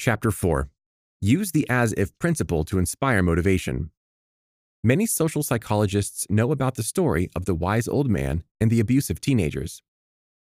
Chapter 0.00 0.30
4 0.30 0.70
Use 1.20 1.52
the 1.52 1.68
as 1.68 1.92
if 1.92 2.18
principle 2.18 2.64
to 2.64 2.78
inspire 2.78 3.22
motivation. 3.22 3.90
Many 4.82 5.04
social 5.04 5.42
psychologists 5.42 6.26
know 6.30 6.52
about 6.52 6.76
the 6.76 6.82
story 6.82 7.28
of 7.36 7.44
the 7.44 7.54
wise 7.54 7.86
old 7.86 8.08
man 8.08 8.42
and 8.58 8.70
the 8.70 8.80
abusive 8.80 9.20
teenagers. 9.20 9.82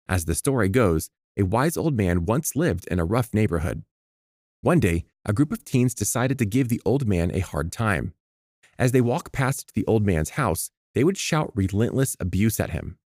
As 0.09 0.25
the 0.25 0.33
story 0.33 0.67
goes, 0.67 1.11
a 1.37 1.43
wise 1.43 1.77
old 1.77 1.95
man 1.95 2.25
once 2.25 2.55
lived 2.55 2.87
in 2.87 2.97
a 2.97 3.05
rough 3.05 3.35
neighborhood. 3.35 3.83
One 4.61 4.79
day, 4.79 5.05
a 5.23 5.31
group 5.31 5.51
of 5.51 5.63
teens 5.63 5.93
decided 5.93 6.39
to 6.39 6.45
give 6.45 6.69
the 6.69 6.81
old 6.83 7.07
man 7.07 7.29
a 7.31 7.41
hard 7.41 7.71
time. 7.71 8.15
As 8.79 8.93
they 8.93 9.01
walked 9.01 9.31
past 9.31 9.75
the 9.75 9.85
old 9.85 10.03
man's 10.03 10.31
house, 10.41 10.71
they 10.95 11.03
would 11.03 11.19
shout 11.19 11.51
relentless 11.53 12.17
abuse 12.19 12.59
at 12.59 12.71
him. 12.71 12.97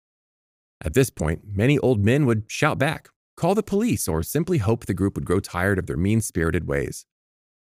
At 0.80 0.94
this 0.94 1.10
point, 1.10 1.42
many 1.54 1.78
old 1.80 2.06
men 2.06 2.26
would 2.26 2.46
shout 2.48 2.78
back, 2.78 3.10
call 3.40 3.56
the 3.56 3.64
police, 3.64 4.08
or 4.08 4.22
simply 4.22 4.58
hope 4.58 4.86
the 4.86 4.94
group 4.94 5.16
would 5.16 5.26
grow 5.26 5.40
tired 5.40 5.80
of 5.80 5.88
their 5.88 5.98
mean 5.98 6.20
spirited 6.20 6.68
ways. 6.68 7.06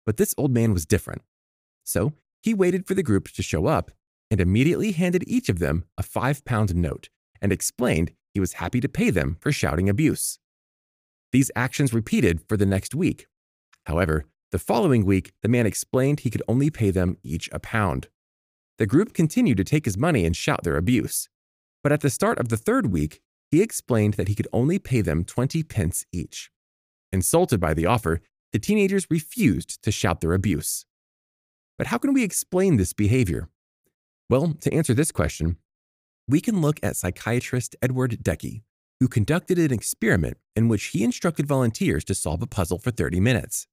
But 0.07 0.17
this 0.17 0.35
old 0.39 0.53
man 0.53 0.73
was 0.73 0.87
different. 0.87 1.23
So 1.83 2.13
he 2.41 2.55
waited 2.55 2.87
for 2.87 2.95
the 2.95 3.03
group 3.03 3.29
to 3.31 3.43
show 3.43 3.67
up 3.67 3.91
and 4.31 4.41
immediately 4.41 4.93
handed 4.93 5.25
each 5.27 5.49
of 5.49 5.59
them 5.59 5.85
a 5.99 6.05
five 6.05 6.45
pound 6.45 6.75
note 6.77 7.09
and 7.43 7.53
explained 7.53 8.13
he 8.33 8.39
was 8.39 8.55
happy 8.55 8.81
to 8.81 8.89
pay 8.89 9.11
them 9.11 9.37
for 9.41 9.51
shouting 9.51 9.89
abuse. 9.89 10.39
These 11.33 11.51
actions 11.57 11.93
repeated 11.93 12.41
for 12.49 12.57
the 12.57 12.67
next 12.67 12.95
week. 12.95 13.27
However, 13.87 14.25
the 14.53 14.61
following 14.61 15.05
week, 15.05 15.33
the 15.43 15.49
man 15.49 15.67
explained 15.67 16.21
he 16.21 16.31
could 16.31 16.43
only 16.47 16.71
pay 16.71 16.93
them 16.93 17.19
each 17.25 17.49
a 17.51 17.59
pound. 17.59 18.07
The 18.79 18.87
group 18.87 19.13
continued 19.13 19.57
to 19.57 19.65
take 19.65 19.85
his 19.85 19.99
money 19.99 20.25
and 20.25 20.37
shout 20.37 20.63
their 20.63 20.77
abuse. 20.77 21.29
But 21.83 21.93
at 21.93 22.03
the 22.03 22.11
start 22.11 22.39
of 22.39 22.51
the 22.51 22.57
third 22.57 22.93
week, 22.93 23.21
he 23.51 23.63
explained 23.63 24.15
that 24.15 24.29
he 24.29 24.35
could 24.35 24.49
only 24.53 24.79
pay 24.79 25.01
them 25.01 25.25
20 25.25 25.63
pence 25.63 26.05
each. 26.13 26.51
Insulted 27.13 27.61
by 27.61 27.75
the 27.75 27.87
offer, 27.87 28.21
the 28.53 28.59
teenagers 28.59 29.07
refused 29.11 29.83
to 29.83 29.93
shout 29.93 30.21
their 30.21 30.33
abuse. 30.33 30.85
But 31.79 31.89
how 31.89 31.99
can 31.99 32.13
we 32.13 32.25
explain 32.25 32.77
this 32.77 32.93
behavior? 32.93 33.49
Well, 34.29 34.55
to 34.61 34.73
answer 34.73 34.95
this 34.95 35.13
question, 35.13 35.57
we 36.29 36.41
can 36.41 36.61
look 36.61 36.81
at 36.83 36.97
psychiatrist 36.97 37.77
Edward 37.81 38.19
Deci, 38.23 38.63
who 38.99 39.09
conducted 39.09 39.59
an 39.59 39.73
experiment 39.73 40.39
in 40.57 40.69
which 40.69 40.87
he 40.87 41.05
instructed 41.05 41.47
volunteers 41.47 42.05
to 42.05 42.15
solve 42.15 42.43
a 42.43 42.47
puzzle 42.47 42.79
for 42.79 42.91
30 42.91 43.21
minutes. 43.21 43.67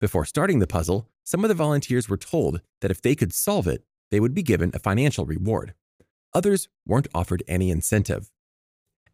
Before 0.00 0.24
starting 0.24 0.58
the 0.58 0.66
puzzle, 0.66 1.08
some 1.24 1.44
of 1.44 1.48
the 1.48 1.54
volunteers 1.54 2.08
were 2.08 2.16
told 2.16 2.60
that 2.80 2.90
if 2.90 3.02
they 3.02 3.14
could 3.14 3.32
solve 3.32 3.66
it, 3.68 3.84
they 4.10 4.20
would 4.20 4.34
be 4.34 4.42
given 4.42 4.70
a 4.74 4.78
financial 4.78 5.26
reward. 5.26 5.74
Others 6.34 6.68
weren't 6.86 7.08
offered 7.14 7.42
any 7.46 7.70
incentive. 7.70 8.30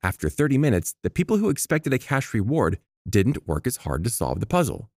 After 0.03 0.31
30 0.31 0.59
minutes, 0.59 0.95
the 1.03 1.11
people 1.11 1.39
who 1.39 1.51
expected 1.51 1.93
a 1.93 1.99
cash 1.99 2.33
reward 2.33 2.79
didn't 3.09 3.49
work 3.49 3.67
as 3.67 3.79
hard 3.79 4.05
to 4.05 4.11
solve 4.11 4.39
the 4.39 4.47
puzzle. 4.47 4.91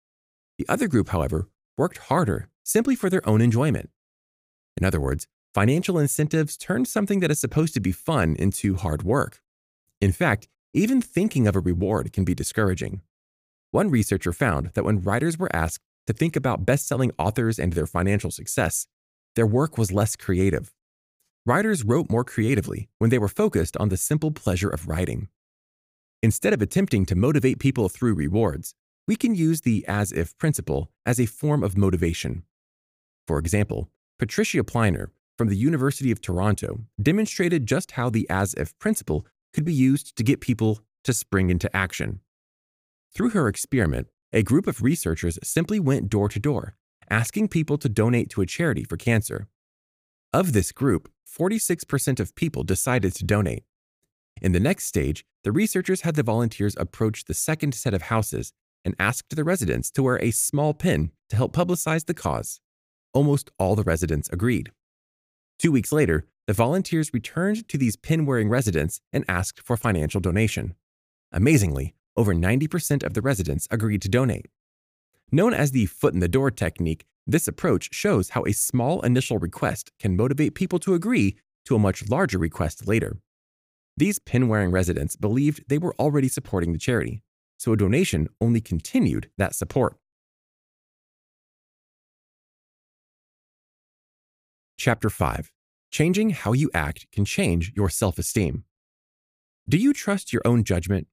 The 0.58 0.68
other 0.68 0.88
group, 0.88 1.08
however, 1.08 1.48
worked 1.78 1.98
harder 1.98 2.48
simply 2.64 2.94
for 2.94 3.08
their 3.08 3.26
own 3.26 3.40
enjoyment. 3.40 3.88
In 4.76 4.84
other 4.84 5.00
words, 5.00 5.26
financial 5.54 5.98
incentives 5.98 6.56
turned 6.56 6.86
something 6.86 7.20
that 7.20 7.30
is 7.30 7.40
supposed 7.40 7.72
to 7.74 7.80
be 7.80 7.92
fun 7.92 8.36
into 8.36 8.76
hard 8.76 9.02
work. 9.02 9.40
In 10.00 10.12
fact, 10.12 10.48
even 10.74 11.00
thinking 11.00 11.46
of 11.46 11.56
a 11.56 11.60
reward 11.60 12.12
can 12.12 12.24
be 12.24 12.34
discouraging. 12.34 13.00
One 13.70 13.90
researcher 13.90 14.32
found 14.32 14.70
that 14.74 14.84
when 14.84 15.00
writers 15.00 15.38
were 15.38 15.54
asked 15.54 15.84
to 16.06 16.12
think 16.12 16.36
about 16.36 16.66
best 16.66 16.86
selling 16.86 17.12
authors 17.18 17.58
and 17.58 17.72
their 17.72 17.86
financial 17.86 18.30
success, 18.30 18.86
their 19.34 19.46
work 19.46 19.78
was 19.78 19.92
less 19.92 20.14
creative. 20.14 20.72
Writers 21.50 21.82
wrote 21.82 22.08
more 22.08 22.22
creatively 22.22 22.88
when 22.98 23.10
they 23.10 23.18
were 23.18 23.26
focused 23.42 23.76
on 23.78 23.88
the 23.88 23.96
simple 23.96 24.30
pleasure 24.30 24.68
of 24.68 24.86
writing. 24.86 25.26
Instead 26.22 26.52
of 26.52 26.62
attempting 26.62 27.04
to 27.04 27.16
motivate 27.16 27.58
people 27.58 27.88
through 27.88 28.14
rewards, 28.14 28.72
we 29.08 29.16
can 29.16 29.34
use 29.34 29.62
the 29.62 29.84
as 29.88 30.12
if 30.12 30.38
principle 30.38 30.92
as 31.04 31.18
a 31.18 31.26
form 31.26 31.64
of 31.64 31.76
motivation. 31.76 32.44
For 33.26 33.36
example, 33.40 33.88
Patricia 34.16 34.62
Pliner 34.62 35.10
from 35.36 35.48
the 35.48 35.56
University 35.56 36.12
of 36.12 36.20
Toronto 36.20 36.82
demonstrated 37.02 37.66
just 37.66 37.90
how 37.98 38.10
the 38.10 38.30
as 38.30 38.54
if 38.54 38.78
principle 38.78 39.26
could 39.52 39.64
be 39.64 39.74
used 39.74 40.14
to 40.16 40.22
get 40.22 40.40
people 40.40 40.78
to 41.02 41.12
spring 41.12 41.50
into 41.50 41.74
action. 41.76 42.20
Through 43.12 43.30
her 43.30 43.48
experiment, 43.48 44.06
a 44.32 44.44
group 44.44 44.68
of 44.68 44.82
researchers 44.82 45.36
simply 45.42 45.80
went 45.80 46.10
door 46.10 46.28
to 46.28 46.38
door, 46.38 46.76
asking 47.10 47.48
people 47.48 47.76
to 47.78 47.88
donate 47.88 48.30
to 48.30 48.40
a 48.40 48.46
charity 48.46 48.84
for 48.84 48.96
cancer. 48.96 49.48
Of 50.32 50.52
this 50.52 50.70
group, 50.70 51.10
46% 51.28 52.20
of 52.20 52.36
people 52.36 52.62
decided 52.62 53.16
to 53.16 53.24
donate. 53.24 53.64
In 54.40 54.52
the 54.52 54.60
next 54.60 54.84
stage, 54.84 55.24
the 55.42 55.50
researchers 55.50 56.02
had 56.02 56.14
the 56.14 56.22
volunteers 56.22 56.76
approach 56.78 57.24
the 57.24 57.34
second 57.34 57.74
set 57.74 57.94
of 57.94 58.02
houses 58.02 58.52
and 58.84 58.94
asked 59.00 59.34
the 59.34 59.42
residents 59.42 59.90
to 59.90 60.04
wear 60.04 60.22
a 60.22 60.30
small 60.30 60.72
pin 60.72 61.10
to 61.30 61.36
help 61.36 61.52
publicize 61.52 62.06
the 62.06 62.14
cause. 62.14 62.60
Almost 63.12 63.50
all 63.58 63.74
the 63.74 63.82
residents 63.82 64.28
agreed. 64.32 64.70
Two 65.58 65.72
weeks 65.72 65.90
later, 65.90 66.28
the 66.46 66.52
volunteers 66.52 67.12
returned 67.12 67.66
to 67.68 67.76
these 67.76 67.96
pin 67.96 68.24
wearing 68.24 68.48
residents 68.48 69.00
and 69.12 69.24
asked 69.26 69.60
for 69.60 69.76
financial 69.76 70.20
donation. 70.20 70.76
Amazingly, 71.32 71.94
over 72.16 72.36
90% 72.36 73.02
of 73.02 73.14
the 73.14 73.20
residents 73.20 73.66
agreed 73.68 74.02
to 74.02 74.08
donate. 74.08 74.46
Known 75.32 75.54
as 75.54 75.70
the 75.70 75.86
foot 75.86 76.12
in 76.12 76.20
the 76.20 76.28
door 76.28 76.50
technique, 76.50 77.04
this 77.26 77.46
approach 77.46 77.90
shows 77.92 78.30
how 78.30 78.42
a 78.44 78.52
small 78.52 79.00
initial 79.02 79.38
request 79.38 79.92
can 80.00 80.16
motivate 80.16 80.56
people 80.56 80.80
to 80.80 80.94
agree 80.94 81.36
to 81.66 81.76
a 81.76 81.78
much 81.78 82.08
larger 82.08 82.38
request 82.38 82.88
later. 82.88 83.18
These 83.96 84.18
pin 84.18 84.48
wearing 84.48 84.72
residents 84.72 85.14
believed 85.14 85.64
they 85.68 85.78
were 85.78 85.94
already 86.00 86.26
supporting 86.26 86.72
the 86.72 86.78
charity, 86.78 87.22
so 87.58 87.72
a 87.72 87.76
donation 87.76 88.28
only 88.40 88.60
continued 88.60 89.30
that 89.38 89.54
support. 89.54 89.96
Chapter 94.76 95.10
5 95.10 95.52
Changing 95.92 96.30
How 96.30 96.52
You 96.54 96.70
Act 96.74 97.06
Can 97.12 97.24
Change 97.24 97.72
Your 97.76 97.88
Self 97.88 98.18
Esteem. 98.18 98.64
Do 99.68 99.76
you 99.76 99.92
trust 99.92 100.32
your 100.32 100.42
own 100.44 100.64
judgment? 100.64 101.06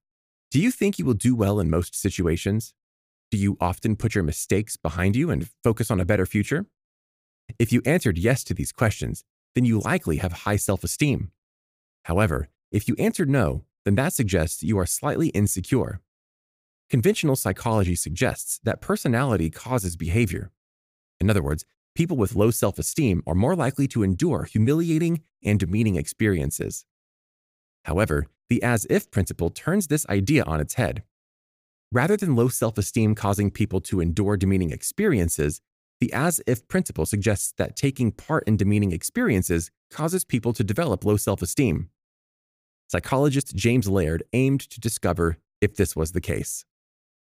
Do 0.50 0.60
you 0.60 0.72
think 0.72 0.98
you 0.98 1.04
will 1.04 1.14
do 1.14 1.36
well 1.36 1.60
in 1.60 1.70
most 1.70 1.94
situations? 1.94 2.74
Do 3.30 3.36
you 3.36 3.56
often 3.60 3.96
put 3.96 4.14
your 4.14 4.24
mistakes 4.24 4.76
behind 4.76 5.14
you 5.14 5.30
and 5.30 5.48
focus 5.62 5.90
on 5.90 6.00
a 6.00 6.04
better 6.04 6.24
future? 6.24 6.66
If 7.58 7.72
you 7.72 7.82
answered 7.84 8.18
yes 8.18 8.42
to 8.44 8.54
these 8.54 8.72
questions, 8.72 9.24
then 9.54 9.64
you 9.64 9.80
likely 9.80 10.18
have 10.18 10.32
high 10.32 10.56
self 10.56 10.82
esteem. 10.84 11.30
However, 12.04 12.48
if 12.70 12.88
you 12.88 12.94
answered 12.98 13.28
no, 13.28 13.64
then 13.84 13.96
that 13.96 14.12
suggests 14.12 14.62
you 14.62 14.78
are 14.78 14.86
slightly 14.86 15.28
insecure. 15.28 16.00
Conventional 16.90 17.36
psychology 17.36 17.94
suggests 17.94 18.60
that 18.64 18.80
personality 18.80 19.50
causes 19.50 19.96
behavior. 19.96 20.50
In 21.20 21.28
other 21.28 21.42
words, 21.42 21.64
people 21.94 22.16
with 22.16 22.34
low 22.34 22.50
self 22.50 22.78
esteem 22.78 23.22
are 23.26 23.34
more 23.34 23.54
likely 23.56 23.86
to 23.88 24.02
endure 24.02 24.44
humiliating 24.44 25.22
and 25.44 25.60
demeaning 25.60 25.96
experiences. 25.96 26.86
However, 27.84 28.26
the 28.48 28.62
as 28.62 28.86
if 28.88 29.10
principle 29.10 29.50
turns 29.50 29.88
this 29.88 30.06
idea 30.08 30.44
on 30.44 30.60
its 30.60 30.74
head. 30.74 31.02
Rather 31.90 32.16
than 32.16 32.36
low 32.36 32.48
self 32.48 32.76
esteem 32.76 33.14
causing 33.14 33.50
people 33.50 33.80
to 33.82 34.00
endure 34.00 34.36
demeaning 34.36 34.70
experiences, 34.70 35.60
the 36.00 36.12
as 36.12 36.40
if 36.46 36.66
principle 36.68 37.06
suggests 37.06 37.52
that 37.56 37.76
taking 37.76 38.12
part 38.12 38.44
in 38.46 38.56
demeaning 38.56 38.92
experiences 38.92 39.70
causes 39.90 40.24
people 40.24 40.52
to 40.52 40.62
develop 40.62 41.04
low 41.04 41.16
self 41.16 41.42
esteem. 41.42 41.90
Psychologist 42.88 43.54
James 43.54 43.88
Laird 43.88 44.22
aimed 44.32 44.60
to 44.60 44.80
discover 44.80 45.38
if 45.60 45.76
this 45.76 45.96
was 45.96 46.12
the 46.12 46.20
case. 46.20 46.64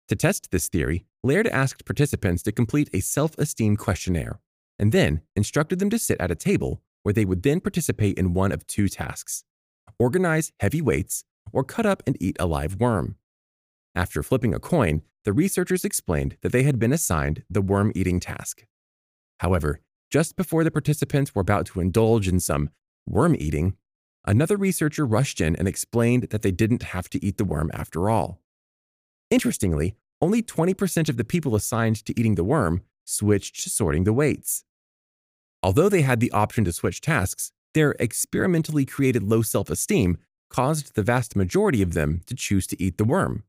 To 0.08 0.16
test 0.16 0.52
this 0.52 0.70
theory, 0.70 1.06
Laird 1.24 1.48
asked 1.48 1.86
participants 1.86 2.44
to 2.44 2.52
complete 2.52 2.90
a 2.94 3.00
self 3.00 3.38
esteem 3.38 3.76
questionnaire 3.76 4.40
and 4.78 4.92
then 4.92 5.22
instructed 5.36 5.80
them 5.80 5.90
to 5.90 6.00
sit 6.00 6.20
at 6.20 6.32
a 6.32 6.36
table 6.36 6.82
where 7.04 7.14
they 7.14 7.26
would 7.26 7.44
then 7.44 7.60
participate 7.60 8.18
in 8.18 8.34
one 8.34 8.52
of 8.52 8.66
two 8.68 8.88
tasks 8.88 9.44
organize 10.00 10.52
heavy 10.60 10.82
weights 10.82 11.24
or 11.52 11.64
cut 11.64 11.86
up 11.86 12.04
and 12.06 12.18
eat 12.20 12.36
a 12.40 12.46
live 12.46 12.80
worm. 12.80 13.16
After 13.96 14.24
flipping 14.24 14.54
a 14.54 14.60
coin, 14.60 15.04
the 15.24 15.34
researchers 15.34 15.86
explained 15.86 16.38
that 16.42 16.52
they 16.52 16.64
had 16.64 16.80
been 16.80 16.94
assigned 16.94 17.44
the 17.50 17.62
worm 17.62 17.92
eating 17.96 18.20
task. 18.20 18.66
However, 19.40 19.80
just 20.12 20.36
before 20.36 20.64
the 20.64 20.72
participants 20.72 21.34
were 21.34 21.42
about 21.42 21.66
to 21.68 21.80
indulge 21.80 22.28
in 22.28 22.40
some 22.40 22.70
worm 23.06 23.36
eating, 23.38 23.76
another 24.26 24.58
researcher 24.58 25.06
rushed 25.06 25.40
in 25.42 25.56
and 25.56 25.68
explained 25.68 26.24
that 26.32 26.42
they 26.42 26.52
didn't 26.52 26.84
have 26.84 27.10
to 27.10 27.24
eat 27.26 27.38
the 27.38 27.46
worm 27.46 27.70
after 27.74 28.10
all. 28.10 28.42
Interestingly, 29.30 29.96
only 30.22 30.42
20% 30.42 31.10
of 31.10 31.18
the 31.18 31.24
people 31.24 31.56
assigned 31.56 32.06
to 32.06 32.18
eating 32.20 32.36
the 32.36 32.44
worm 32.44 32.82
switched 33.06 33.62
to 33.64 33.70
sorting 33.70 34.04
the 34.04 34.14
weights. 34.14 34.64
Although 35.62 35.90
they 35.90 36.02
had 36.02 36.20
the 36.20 36.32
option 36.32 36.64
to 36.66 36.72
switch 36.72 37.02
tasks, 37.02 37.52
their 37.74 37.96
experimentally 38.00 38.86
created 38.86 39.24
low 39.24 39.42
self 39.42 39.70
esteem 39.70 40.18
caused 40.50 40.96
the 40.96 41.04
vast 41.04 41.36
majority 41.36 41.82
of 41.82 41.94
them 41.94 42.22
to 42.28 42.36
choose 42.36 42.68
to 42.68 42.82
eat 42.82 42.98
the 42.98 43.04
worm. 43.04 43.44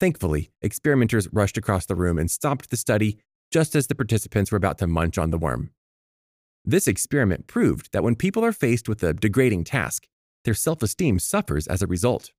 Thankfully, 0.00 0.50
experimenters 0.62 1.28
rushed 1.30 1.58
across 1.58 1.84
the 1.84 1.94
room 1.94 2.18
and 2.18 2.30
stopped 2.30 2.70
the 2.70 2.78
study 2.78 3.18
just 3.52 3.76
as 3.76 3.86
the 3.86 3.94
participants 3.94 4.50
were 4.50 4.56
about 4.56 4.78
to 4.78 4.86
munch 4.86 5.18
on 5.18 5.30
the 5.30 5.38
worm. 5.38 5.72
This 6.64 6.88
experiment 6.88 7.46
proved 7.46 7.92
that 7.92 8.02
when 8.02 8.16
people 8.16 8.42
are 8.42 8.52
faced 8.52 8.88
with 8.88 9.02
a 9.02 9.12
degrading 9.12 9.64
task, 9.64 10.06
their 10.44 10.54
self 10.54 10.82
esteem 10.82 11.18
suffers 11.18 11.66
as 11.66 11.82
a 11.82 11.86
result. 11.86 12.30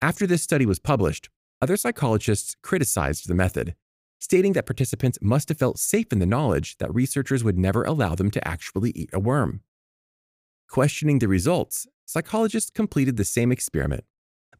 After 0.00 0.28
this 0.28 0.42
study 0.42 0.64
was 0.64 0.78
published, 0.78 1.28
other 1.60 1.76
psychologists 1.76 2.54
criticized 2.62 3.26
the 3.28 3.34
method, 3.34 3.74
stating 4.20 4.52
that 4.52 4.66
participants 4.66 5.18
must 5.20 5.48
have 5.48 5.58
felt 5.58 5.78
safe 5.78 6.12
in 6.12 6.20
the 6.20 6.26
knowledge 6.26 6.76
that 6.78 6.94
researchers 6.94 7.42
would 7.42 7.58
never 7.58 7.82
allow 7.82 8.14
them 8.14 8.30
to 8.30 8.46
actually 8.46 8.90
eat 8.90 9.10
a 9.12 9.18
worm. 9.18 9.62
Questioning 10.68 11.18
the 11.18 11.28
results, 11.28 11.86
psychologists 12.04 12.70
completed 12.70 13.16
the 13.16 13.24
same 13.24 13.50
experiment, 13.50 14.04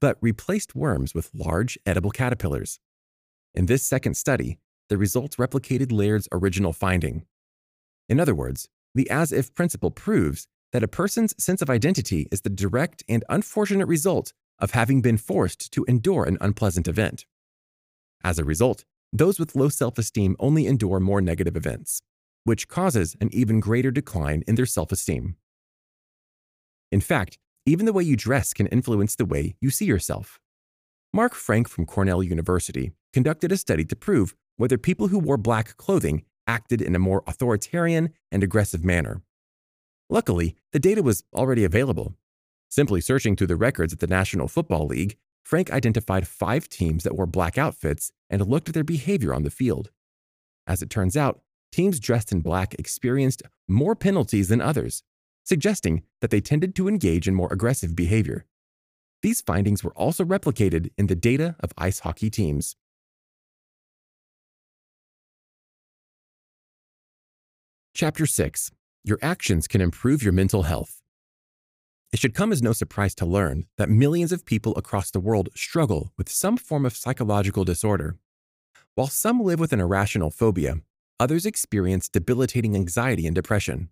but 0.04 0.18
replaced 0.20 0.74
worms 0.74 1.14
with 1.14 1.30
large, 1.32 1.78
edible 1.86 2.10
caterpillars. 2.10 2.78
In 3.54 3.64
this 3.64 3.82
second 3.82 4.18
study, 4.18 4.58
the 4.90 4.98
results 4.98 5.36
replicated 5.36 5.90
Laird's 5.90 6.28
original 6.30 6.74
finding. 6.74 7.24
In 8.06 8.20
other 8.20 8.34
words, 8.34 8.68
the 8.94 9.08
as 9.08 9.32
if 9.32 9.54
principle 9.54 9.90
proves 9.90 10.46
that 10.74 10.82
a 10.82 10.88
person's 10.88 11.32
sense 11.42 11.62
of 11.62 11.70
identity 11.70 12.28
is 12.30 12.42
the 12.42 12.50
direct 12.50 13.02
and 13.08 13.24
unfortunate 13.30 13.86
result 13.86 14.34
of 14.58 14.72
having 14.72 15.00
been 15.00 15.16
forced 15.16 15.72
to 15.72 15.86
endure 15.88 16.24
an 16.24 16.36
unpleasant 16.38 16.86
event. 16.86 17.24
As 18.22 18.38
a 18.38 18.44
result, 18.44 18.84
those 19.10 19.38
with 19.38 19.56
low 19.56 19.70
self 19.70 19.96
esteem 19.96 20.36
only 20.38 20.66
endure 20.66 21.00
more 21.00 21.22
negative 21.22 21.56
events, 21.56 22.02
which 22.44 22.68
causes 22.68 23.16
an 23.22 23.30
even 23.32 23.58
greater 23.58 23.90
decline 23.90 24.44
in 24.46 24.56
their 24.56 24.66
self 24.66 24.92
esteem. 24.92 25.36
In 26.92 27.00
fact, 27.00 27.38
even 27.66 27.86
the 27.86 27.92
way 27.92 28.02
you 28.02 28.16
dress 28.16 28.52
can 28.52 28.66
influence 28.68 29.16
the 29.16 29.24
way 29.24 29.54
you 29.60 29.70
see 29.70 29.84
yourself. 29.84 30.40
Mark 31.12 31.34
Frank 31.34 31.68
from 31.68 31.86
Cornell 31.86 32.22
University 32.22 32.92
conducted 33.12 33.52
a 33.52 33.56
study 33.56 33.84
to 33.84 33.96
prove 33.96 34.34
whether 34.56 34.78
people 34.78 35.08
who 35.08 35.18
wore 35.18 35.36
black 35.36 35.76
clothing 35.76 36.24
acted 36.46 36.82
in 36.82 36.94
a 36.94 36.98
more 36.98 37.22
authoritarian 37.26 38.10
and 38.30 38.42
aggressive 38.42 38.84
manner. 38.84 39.22
Luckily, 40.10 40.56
the 40.72 40.78
data 40.78 41.02
was 41.02 41.24
already 41.34 41.64
available, 41.64 42.14
Simply 42.74 43.00
searching 43.00 43.36
through 43.36 43.46
the 43.46 43.54
records 43.54 43.92
at 43.92 44.00
the 44.00 44.08
National 44.08 44.48
Football 44.48 44.88
League, 44.88 45.16
Frank 45.44 45.70
identified 45.70 46.26
five 46.26 46.68
teams 46.68 47.04
that 47.04 47.14
wore 47.14 47.24
black 47.24 47.56
outfits 47.56 48.10
and 48.28 48.44
looked 48.44 48.68
at 48.68 48.74
their 48.74 48.82
behavior 48.82 49.32
on 49.32 49.44
the 49.44 49.50
field. 49.50 49.92
As 50.66 50.82
it 50.82 50.90
turns 50.90 51.16
out, 51.16 51.40
teams 51.70 52.00
dressed 52.00 52.32
in 52.32 52.40
black 52.40 52.74
experienced 52.74 53.44
more 53.68 53.94
penalties 53.94 54.48
than 54.48 54.60
others, 54.60 55.04
suggesting 55.44 56.02
that 56.20 56.30
they 56.30 56.40
tended 56.40 56.74
to 56.74 56.88
engage 56.88 57.28
in 57.28 57.34
more 57.34 57.52
aggressive 57.52 57.94
behavior. 57.94 58.46
These 59.22 59.42
findings 59.42 59.84
were 59.84 59.94
also 59.94 60.24
replicated 60.24 60.90
in 60.98 61.06
the 61.06 61.14
data 61.14 61.56
of 61.60 61.72
ice 61.78 62.00
hockey 62.00 62.30
teams. 62.30 62.76
Chapter 67.94 68.26
6 68.26 68.72
Your 69.04 69.18
Actions 69.22 69.68
Can 69.68 69.80
Improve 69.80 70.22
Your 70.22 70.32
Mental 70.32 70.64
Health. 70.64 71.00
It 72.12 72.18
should 72.18 72.34
come 72.34 72.52
as 72.52 72.62
no 72.62 72.72
surprise 72.72 73.14
to 73.16 73.26
learn 73.26 73.66
that 73.76 73.88
millions 73.88 74.30
of 74.30 74.44
people 74.44 74.74
across 74.76 75.10
the 75.10 75.20
world 75.20 75.48
struggle 75.54 76.12
with 76.16 76.28
some 76.28 76.56
form 76.56 76.84
of 76.86 76.96
psychological 76.96 77.64
disorder. 77.64 78.18
While 78.94 79.08
some 79.08 79.40
live 79.40 79.58
with 79.58 79.72
an 79.72 79.80
irrational 79.80 80.30
phobia, 80.30 80.76
others 81.18 81.46
experience 81.46 82.08
debilitating 82.08 82.76
anxiety 82.76 83.26
and 83.26 83.34
depression. 83.34 83.88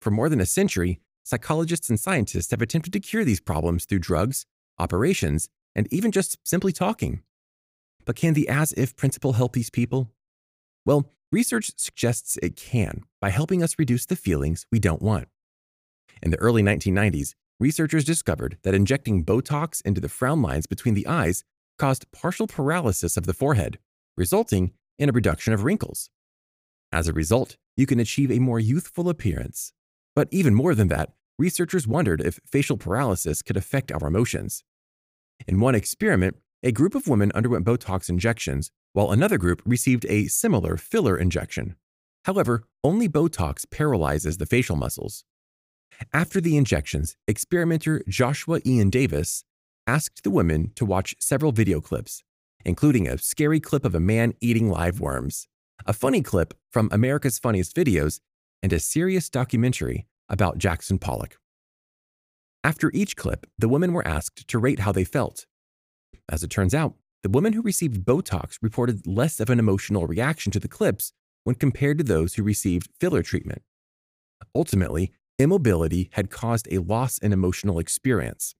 For 0.00 0.10
more 0.10 0.28
than 0.28 0.40
a 0.40 0.46
century, 0.46 1.00
psychologists 1.24 1.90
and 1.90 2.00
scientists 2.00 2.50
have 2.52 2.62
attempted 2.62 2.92
to 2.94 3.00
cure 3.00 3.24
these 3.24 3.40
problems 3.40 3.84
through 3.84 3.98
drugs, 3.98 4.46
operations, 4.78 5.48
and 5.74 5.86
even 5.92 6.10
just 6.10 6.38
simply 6.42 6.72
talking. 6.72 7.22
But 8.06 8.16
can 8.16 8.34
the 8.34 8.48
as 8.48 8.72
if 8.72 8.96
principle 8.96 9.34
help 9.34 9.52
these 9.52 9.70
people? 9.70 10.10
Well, 10.86 11.12
research 11.30 11.72
suggests 11.76 12.38
it 12.42 12.56
can 12.56 13.02
by 13.20 13.30
helping 13.30 13.62
us 13.62 13.78
reduce 13.78 14.06
the 14.06 14.16
feelings 14.16 14.66
we 14.72 14.78
don't 14.78 15.02
want. 15.02 15.28
In 16.22 16.30
the 16.30 16.38
early 16.38 16.62
1990s, 16.62 17.34
researchers 17.58 18.04
discovered 18.04 18.56
that 18.62 18.74
injecting 18.74 19.24
Botox 19.24 19.82
into 19.82 20.00
the 20.00 20.08
frown 20.08 20.40
lines 20.40 20.66
between 20.66 20.94
the 20.94 21.06
eyes 21.06 21.44
caused 21.78 22.10
partial 22.10 22.46
paralysis 22.46 23.16
of 23.16 23.26
the 23.26 23.34
forehead, 23.34 23.78
resulting 24.16 24.72
in 24.98 25.10
a 25.10 25.12
reduction 25.12 25.52
of 25.52 25.64
wrinkles. 25.64 26.08
As 26.90 27.06
a 27.06 27.12
result, 27.12 27.56
you 27.76 27.86
can 27.86 28.00
achieve 28.00 28.30
a 28.30 28.38
more 28.38 28.58
youthful 28.58 29.08
appearance. 29.08 29.72
But 30.14 30.28
even 30.30 30.54
more 30.54 30.74
than 30.74 30.88
that, 30.88 31.12
researchers 31.38 31.86
wondered 31.86 32.20
if 32.20 32.40
facial 32.46 32.76
paralysis 32.76 33.42
could 33.42 33.56
affect 33.56 33.92
our 33.92 34.06
emotions. 34.06 34.64
In 35.46 35.60
one 35.60 35.74
experiment, 35.74 36.36
a 36.62 36.72
group 36.72 36.94
of 36.94 37.08
women 37.08 37.32
underwent 37.34 37.64
Botox 37.64 38.08
injections, 38.08 38.70
while 38.92 39.10
another 39.10 39.38
group 39.38 39.62
received 39.64 40.04
a 40.08 40.26
similar 40.26 40.76
filler 40.76 41.16
injection. 41.16 41.76
However, 42.24 42.64
only 42.84 43.08
Botox 43.08 43.64
paralyzes 43.70 44.36
the 44.36 44.46
facial 44.46 44.76
muscles. 44.76 45.24
After 46.12 46.40
the 46.40 46.56
injections, 46.56 47.16
experimenter 47.26 48.02
Joshua 48.08 48.60
Ian 48.66 48.90
Davis 48.90 49.44
asked 49.86 50.22
the 50.22 50.30
women 50.30 50.72
to 50.76 50.84
watch 50.84 51.14
several 51.18 51.52
video 51.52 51.80
clips, 51.80 52.22
including 52.64 53.08
a 53.08 53.18
scary 53.18 53.60
clip 53.60 53.84
of 53.84 53.94
a 53.94 54.00
man 54.00 54.34
eating 54.40 54.68
live 54.68 55.00
worms, 55.00 55.48
a 55.86 55.92
funny 55.92 56.22
clip 56.22 56.54
from 56.70 56.88
America's 56.92 57.38
Funniest 57.38 57.74
Videos, 57.74 58.20
and 58.62 58.72
a 58.72 58.80
serious 58.80 59.28
documentary 59.28 60.06
about 60.28 60.58
Jackson 60.58 60.98
Pollock. 60.98 61.38
After 62.62 62.90
each 62.92 63.16
clip, 63.16 63.46
the 63.58 63.68
women 63.68 63.92
were 63.92 64.06
asked 64.06 64.46
to 64.48 64.58
rate 64.58 64.80
how 64.80 64.92
they 64.92 65.04
felt. 65.04 65.46
As 66.28 66.42
it 66.42 66.50
turns 66.50 66.74
out, 66.74 66.94
the 67.22 67.30
women 67.30 67.52
who 67.52 67.62
received 67.62 68.04
Botox 68.04 68.58
reported 68.62 69.06
less 69.06 69.40
of 69.40 69.50
an 69.50 69.58
emotional 69.58 70.06
reaction 70.06 70.52
to 70.52 70.60
the 70.60 70.68
clips 70.68 71.12
when 71.44 71.56
compared 71.56 71.98
to 71.98 72.04
those 72.04 72.34
who 72.34 72.42
received 72.42 72.90
filler 72.98 73.22
treatment. 73.22 73.62
Ultimately, 74.54 75.12
immobility 75.38 76.10
had 76.12 76.30
caused 76.30 76.68
a 76.70 76.78
loss 76.78 77.18
in 77.18 77.32
emotional 77.32 77.78
experience, 77.78 78.54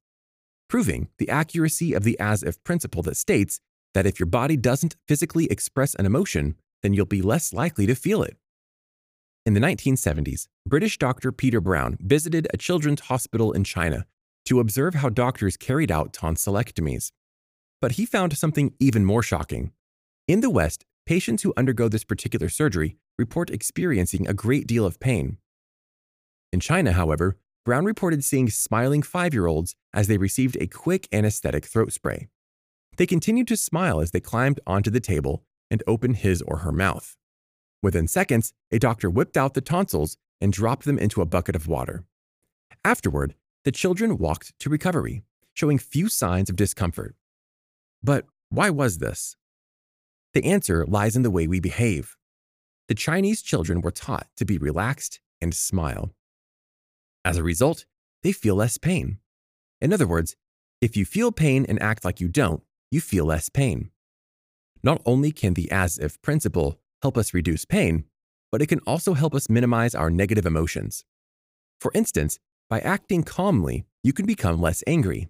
proving 0.68 1.08
the 1.18 1.28
accuracy 1.28 1.92
of 1.92 2.04
the 2.04 2.18
as 2.18 2.42
if 2.42 2.62
principle 2.64 3.02
that 3.02 3.16
states 3.16 3.60
that 3.92 4.06
if 4.06 4.18
your 4.18 4.26
body 4.26 4.56
doesn't 4.56 4.96
physically 5.06 5.46
express 5.46 5.94
an 5.94 6.06
emotion, 6.06 6.54
then 6.82 6.94
you'll 6.94 7.06
be 7.06 7.22
less 7.22 7.52
likely 7.52 7.86
to 7.86 7.94
feel 7.94 8.22
it. 8.22 8.36
In 9.46 9.55
the 9.55 9.61
1970s, 9.61 10.48
British 10.66 10.98
doctor 10.98 11.33
Peter 11.33 11.62
Brown 11.62 11.96
visited 11.98 12.46
a 12.53 12.59
children's 12.59 13.00
hospital 13.00 13.53
in 13.53 13.64
China 13.64 14.05
to 14.44 14.61
observe 14.61 14.96
how 14.96 15.09
doctors 15.09 15.57
carried 15.57 15.90
out 15.90 16.12
tonsillectomies. 16.12 17.11
But 17.81 17.92
he 17.92 18.05
found 18.05 18.37
something 18.37 18.74
even 18.79 19.07
more 19.07 19.22
shocking. 19.22 19.72
In 20.29 20.40
the 20.40 20.50
West, 20.50 20.85
patients 21.07 21.42
who 21.42 21.55
undergo 21.57 21.88
this 21.88 22.05
particular 22.05 22.50
surgery 22.50 22.98
report 23.18 23.48
experiencing 23.48 24.29
a 24.29 24.35
great 24.35 24.66
deal 24.66 24.85
of 24.85 25.00
pain. 25.00 25.38
In 26.53 26.61
China, 26.61 26.92
however, 26.92 27.38
Brown 27.64 27.87
reported 27.87 28.22
seeing 28.22 28.50
smiling 28.50 29.03
five 29.03 29.33
year 29.33 29.46
olds 29.46 29.74
as 29.94 30.07
they 30.07 30.18
received 30.18 30.59
a 30.61 30.66
quick 30.66 31.09
anesthetic 31.12 31.64
throat 31.64 31.92
spray. 31.92 32.29
They 32.98 33.07
continued 33.07 33.48
to 33.48 33.57
smile 33.57 34.00
as 34.00 34.11
they 34.11 34.20
climbed 34.20 34.61
onto 34.66 34.90
the 34.90 35.00
table 35.00 35.44
and 35.70 35.83
opened 35.87 36.18
his 36.18 36.42
or 36.42 36.59
her 36.59 36.72
mouth. 36.72 37.16
Within 37.82 38.08
seconds, 38.08 38.52
a 38.70 38.78
doctor 38.78 39.08
whipped 39.08 39.36
out 39.36 39.54
the 39.54 39.60
tonsils 39.60 40.16
and 40.40 40.52
dropped 40.52 40.84
them 40.84 40.98
into 40.98 41.20
a 41.20 41.26
bucket 41.26 41.56
of 41.56 41.66
water. 41.66 42.04
Afterward, 42.84 43.34
the 43.64 43.72
children 43.72 44.18
walked 44.18 44.58
to 44.60 44.70
recovery, 44.70 45.22
showing 45.54 45.78
few 45.78 46.08
signs 46.08 46.50
of 46.50 46.56
discomfort. 46.56 47.14
But 48.02 48.26
why 48.48 48.70
was 48.70 48.98
this? 48.98 49.36
The 50.32 50.44
answer 50.44 50.86
lies 50.86 51.16
in 51.16 51.22
the 51.22 51.30
way 51.30 51.46
we 51.46 51.60
behave. 51.60 52.16
The 52.88 52.94
Chinese 52.94 53.42
children 53.42 53.80
were 53.80 53.90
taught 53.90 54.28
to 54.36 54.44
be 54.44 54.58
relaxed 54.58 55.20
and 55.40 55.54
smile. 55.54 56.14
As 57.24 57.36
a 57.36 57.42
result, 57.42 57.84
they 58.22 58.32
feel 58.32 58.54
less 58.54 58.78
pain. 58.78 59.18
In 59.80 59.92
other 59.92 60.06
words, 60.06 60.36
if 60.80 60.96
you 60.96 61.04
feel 61.04 61.32
pain 61.32 61.66
and 61.68 61.80
act 61.82 62.04
like 62.04 62.20
you 62.20 62.28
don't, 62.28 62.62
you 62.90 63.00
feel 63.00 63.26
less 63.26 63.48
pain. 63.48 63.90
Not 64.82 65.02
only 65.04 65.30
can 65.30 65.54
the 65.54 65.70
as 65.70 65.98
if 65.98 66.20
principle 66.22 66.80
help 67.02 67.16
us 67.16 67.34
reduce 67.34 67.64
pain, 67.64 68.04
but 68.52 68.62
it 68.62 68.66
can 68.66 68.80
also 68.86 69.14
help 69.14 69.34
us 69.34 69.48
minimize 69.48 69.94
our 69.94 70.10
negative 70.10 70.46
emotions. 70.46 71.04
For 71.80 71.90
instance, 71.94 72.38
by 72.68 72.80
acting 72.80 73.22
calmly, 73.22 73.84
you 74.02 74.12
can 74.12 74.26
become 74.26 74.60
less 74.60 74.84
angry. 74.86 75.28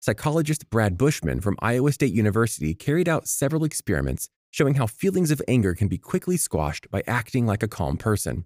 Psychologist 0.00 0.70
Brad 0.70 0.98
Bushman 0.98 1.40
from 1.40 1.56
Iowa 1.60 1.92
State 1.92 2.12
University 2.12 2.74
carried 2.74 3.08
out 3.08 3.26
several 3.26 3.64
experiments 3.64 4.28
showing 4.50 4.74
how 4.74 4.86
feelings 4.86 5.30
of 5.30 5.42
anger 5.48 5.74
can 5.74 5.88
be 5.88 5.98
quickly 5.98 6.36
squashed 6.36 6.90
by 6.90 7.02
acting 7.06 7.46
like 7.46 7.62
a 7.62 7.68
calm 7.68 7.96
person. 7.96 8.44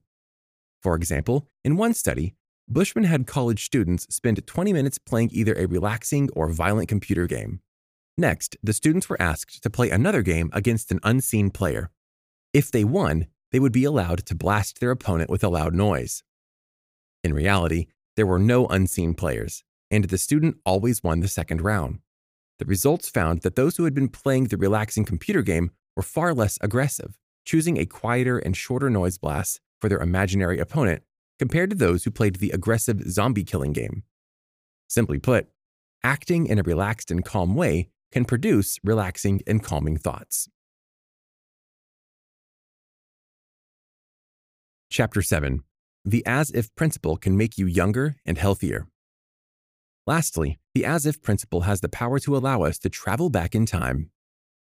For 0.82 0.94
example, 0.94 1.48
in 1.64 1.76
one 1.76 1.94
study, 1.94 2.34
Bushman 2.66 3.04
had 3.04 3.26
college 3.26 3.64
students 3.64 4.06
spend 4.14 4.46
20 4.46 4.72
minutes 4.72 4.98
playing 4.98 5.30
either 5.32 5.54
a 5.54 5.66
relaxing 5.66 6.30
or 6.34 6.48
violent 6.48 6.88
computer 6.88 7.26
game. 7.26 7.60
Next, 8.16 8.56
the 8.62 8.72
students 8.72 9.08
were 9.08 9.20
asked 9.20 9.62
to 9.62 9.70
play 9.70 9.90
another 9.90 10.22
game 10.22 10.50
against 10.52 10.90
an 10.92 11.00
unseen 11.02 11.50
player. 11.50 11.90
If 12.52 12.72
they 12.72 12.82
won, 12.82 13.26
they 13.52 13.60
would 13.60 13.72
be 13.72 13.84
allowed 13.84 14.26
to 14.26 14.34
blast 14.34 14.80
their 14.80 14.90
opponent 14.90 15.30
with 15.30 15.44
a 15.44 15.48
loud 15.48 15.74
noise. 15.74 16.24
In 17.22 17.32
reality, 17.32 17.86
there 18.16 18.26
were 18.26 18.38
no 18.38 18.66
unseen 18.66 19.14
players, 19.14 19.62
and 19.90 20.04
the 20.04 20.18
student 20.18 20.56
always 20.64 21.02
won 21.02 21.20
the 21.20 21.28
second 21.28 21.60
round. 21.60 22.00
The 22.58 22.64
results 22.64 23.08
found 23.08 23.42
that 23.42 23.56
those 23.56 23.76
who 23.76 23.84
had 23.84 23.94
been 23.94 24.08
playing 24.08 24.44
the 24.44 24.56
relaxing 24.56 25.04
computer 25.04 25.42
game 25.42 25.70
were 25.96 26.02
far 26.02 26.34
less 26.34 26.58
aggressive, 26.60 27.16
choosing 27.44 27.78
a 27.78 27.86
quieter 27.86 28.38
and 28.38 28.56
shorter 28.56 28.90
noise 28.90 29.16
blast 29.16 29.60
for 29.80 29.88
their 29.88 30.00
imaginary 30.00 30.58
opponent 30.58 31.02
compared 31.38 31.70
to 31.70 31.76
those 31.76 32.04
who 32.04 32.10
played 32.10 32.36
the 32.36 32.50
aggressive 32.50 33.00
zombie 33.10 33.44
killing 33.44 33.72
game. 33.72 34.02
Simply 34.88 35.18
put, 35.18 35.48
acting 36.02 36.46
in 36.46 36.58
a 36.58 36.62
relaxed 36.62 37.10
and 37.10 37.24
calm 37.24 37.54
way 37.54 37.88
can 38.12 38.24
produce 38.24 38.78
relaxing 38.82 39.40
and 39.46 39.62
calming 39.62 39.96
thoughts. 39.96 40.48
Chapter 44.92 45.22
7 45.22 45.62
The 46.04 46.26
As 46.26 46.50
If 46.50 46.74
Principle 46.74 47.16
Can 47.16 47.36
Make 47.36 47.56
You 47.56 47.66
Younger 47.66 48.16
and 48.26 48.36
Healthier. 48.36 48.88
Lastly, 50.04 50.58
the 50.74 50.84
as 50.84 51.06
if 51.06 51.22
principle 51.22 51.60
has 51.60 51.80
the 51.80 51.88
power 51.88 52.18
to 52.18 52.36
allow 52.36 52.64
us 52.64 52.76
to 52.80 52.88
travel 52.88 53.30
back 53.30 53.54
in 53.54 53.66
time. 53.66 54.10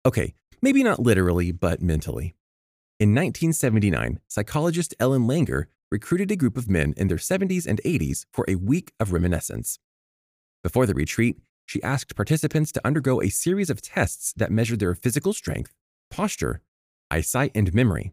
Okay, 0.07 0.35
maybe 0.63 0.85
not 0.85 1.01
literally, 1.01 1.51
but 1.51 1.83
mentally. 1.83 2.37
In 3.01 3.09
1979, 3.09 4.21
psychologist 4.29 4.95
Ellen 5.01 5.23
Langer 5.23 5.65
recruited 5.91 6.31
a 6.31 6.37
group 6.37 6.57
of 6.57 6.71
men 6.71 6.95
in 6.97 7.09
their 7.09 7.19
70s 7.19 7.67
and 7.67 7.81
80s 7.85 8.25
for 8.33 8.45
a 8.47 8.55
week 8.55 8.93
of 9.01 9.13
reminiscence. 9.13 9.81
Before 10.63 10.87
the 10.87 10.95
retreat, 10.95 11.39
she 11.67 11.83
asked 11.83 12.15
participants 12.15 12.71
to 12.71 12.87
undergo 12.87 13.21
a 13.21 13.29
series 13.29 13.71
of 13.71 13.83
tests 13.83 14.33
that 14.37 14.53
measured 14.53 14.79
their 14.79 14.95
physical 14.95 15.33
strength, 15.33 15.75
posture, 16.13 16.61
eyesight, 17.11 17.51
and 17.57 17.75
memory. 17.75 18.13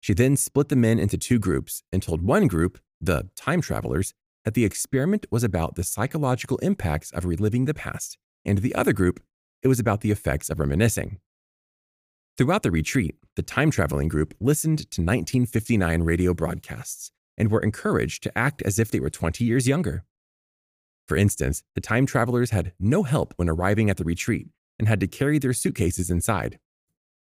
She 0.00 0.14
then 0.14 0.36
split 0.36 0.68
the 0.68 0.76
men 0.76 0.98
into 0.98 1.18
two 1.18 1.38
groups 1.38 1.82
and 1.92 2.02
told 2.02 2.22
one 2.22 2.46
group, 2.46 2.78
the 3.00 3.28
time 3.36 3.60
travelers, 3.60 4.14
that 4.44 4.54
the 4.54 4.64
experiment 4.64 5.26
was 5.30 5.44
about 5.44 5.74
the 5.74 5.84
psychological 5.84 6.58
impacts 6.58 7.10
of 7.10 7.24
reliving 7.24 7.64
the 7.64 7.74
past, 7.74 8.16
and 8.44 8.58
the 8.58 8.74
other 8.74 8.92
group, 8.92 9.20
it 9.62 9.68
was 9.68 9.80
about 9.80 10.00
the 10.00 10.10
effects 10.10 10.48
of 10.48 10.60
reminiscing. 10.60 11.18
Throughout 12.36 12.62
the 12.62 12.70
retreat, 12.70 13.16
the 13.34 13.42
time 13.42 13.70
traveling 13.70 14.08
group 14.08 14.32
listened 14.40 14.78
to 14.92 15.02
1959 15.02 16.02
radio 16.02 16.32
broadcasts 16.34 17.10
and 17.36 17.50
were 17.50 17.60
encouraged 17.60 18.22
to 18.22 18.38
act 18.38 18.62
as 18.62 18.78
if 18.78 18.90
they 18.90 19.00
were 19.00 19.10
20 19.10 19.44
years 19.44 19.66
younger. 19.66 20.04
For 21.06 21.16
instance, 21.16 21.62
the 21.74 21.80
time 21.80 22.06
travelers 22.06 22.50
had 22.50 22.72
no 22.78 23.02
help 23.02 23.34
when 23.36 23.48
arriving 23.48 23.90
at 23.90 23.96
the 23.96 24.04
retreat 24.04 24.48
and 24.78 24.86
had 24.86 25.00
to 25.00 25.06
carry 25.06 25.38
their 25.38 25.52
suitcases 25.52 26.10
inside. 26.10 26.58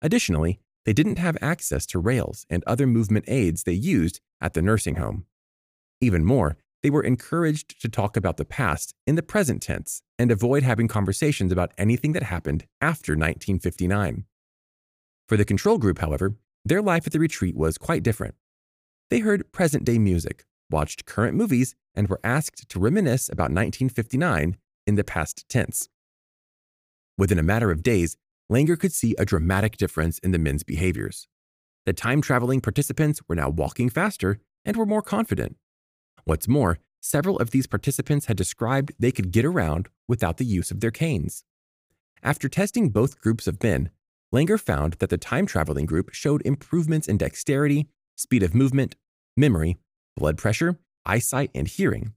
Additionally, 0.01 0.59
they 0.87 0.93
didn't 0.93 1.19
have 1.19 1.37
access 1.41 1.85
to 1.85 1.99
rails 1.99 2.45
and 2.49 2.63
other 2.65 2.87
movement 2.87 3.25
aids 3.27 3.63
they 3.63 3.73
used 3.73 4.21
at 4.39 4.53
the 4.53 4.61
nursing 4.61 4.95
home. 4.95 5.25
Even 5.99 6.23
more, 6.23 6.55
they 6.81 6.89
were 6.89 7.03
encouraged 7.03 7.81
to 7.81 7.89
talk 7.89 8.15
about 8.15 8.37
the 8.37 8.45
past 8.45 8.93
in 9.05 9.15
the 9.15 9.21
present 9.21 9.61
tense 9.61 10.01
and 10.17 10.31
avoid 10.31 10.63
having 10.63 10.87
conversations 10.87 11.51
about 11.51 11.73
anything 11.77 12.13
that 12.13 12.23
happened 12.23 12.63
after 12.79 13.11
1959. 13.11 14.23
For 15.27 15.35
the 15.35 15.43
control 15.43 15.77
group, 15.77 15.99
however, 15.99 16.37
their 16.63 16.81
life 16.81 17.05
at 17.05 17.11
the 17.11 17.19
retreat 17.19 17.57
was 17.57 17.77
quite 17.77 18.01
different. 18.01 18.35
They 19.09 19.19
heard 19.19 19.51
present 19.51 19.83
day 19.83 19.99
music, 19.99 20.45
watched 20.69 21.05
current 21.05 21.35
movies, 21.35 21.75
and 21.95 22.07
were 22.07 22.21
asked 22.23 22.69
to 22.69 22.79
reminisce 22.79 23.27
about 23.27 23.51
1959 23.51 24.55
in 24.85 24.95
the 24.95 25.03
past 25.03 25.49
tense. 25.49 25.89
Within 27.17 27.39
a 27.39 27.43
matter 27.43 27.71
of 27.71 27.83
days, 27.83 28.15
Langer 28.51 28.79
could 28.79 28.93
see 28.93 29.13
a 29.17 29.25
dramatic 29.25 29.77
difference 29.77 30.19
in 30.19 30.31
the 30.31 30.39
men's 30.39 30.63
behaviors. 30.63 31.27
The 31.85 31.93
time 31.93 32.21
traveling 32.21 32.61
participants 32.61 33.21
were 33.27 33.35
now 33.35 33.49
walking 33.49 33.89
faster 33.89 34.39
and 34.63 34.77
were 34.77 34.85
more 34.85 35.01
confident. 35.01 35.57
What's 36.23 36.47
more, 36.47 36.79
several 37.01 37.37
of 37.39 37.51
these 37.51 37.67
participants 37.67 38.25
had 38.27 38.37
described 38.37 38.93
they 38.99 39.11
could 39.11 39.31
get 39.31 39.45
around 39.45 39.89
without 40.07 40.37
the 40.37 40.45
use 40.45 40.71
of 40.71 40.79
their 40.79 40.91
canes. 40.91 41.43
After 42.23 42.49
testing 42.49 42.89
both 42.89 43.21
groups 43.21 43.47
of 43.47 43.61
men, 43.61 43.89
Langer 44.33 44.59
found 44.59 44.93
that 44.95 45.09
the 45.09 45.17
time 45.17 45.45
traveling 45.45 45.85
group 45.85 46.13
showed 46.13 46.41
improvements 46.45 47.07
in 47.07 47.17
dexterity, 47.17 47.87
speed 48.15 48.43
of 48.43 48.55
movement, 48.55 48.95
memory, 49.37 49.77
blood 50.15 50.37
pressure, 50.37 50.79
eyesight 51.05 51.51
and 51.53 51.67
hearing. 51.67 52.13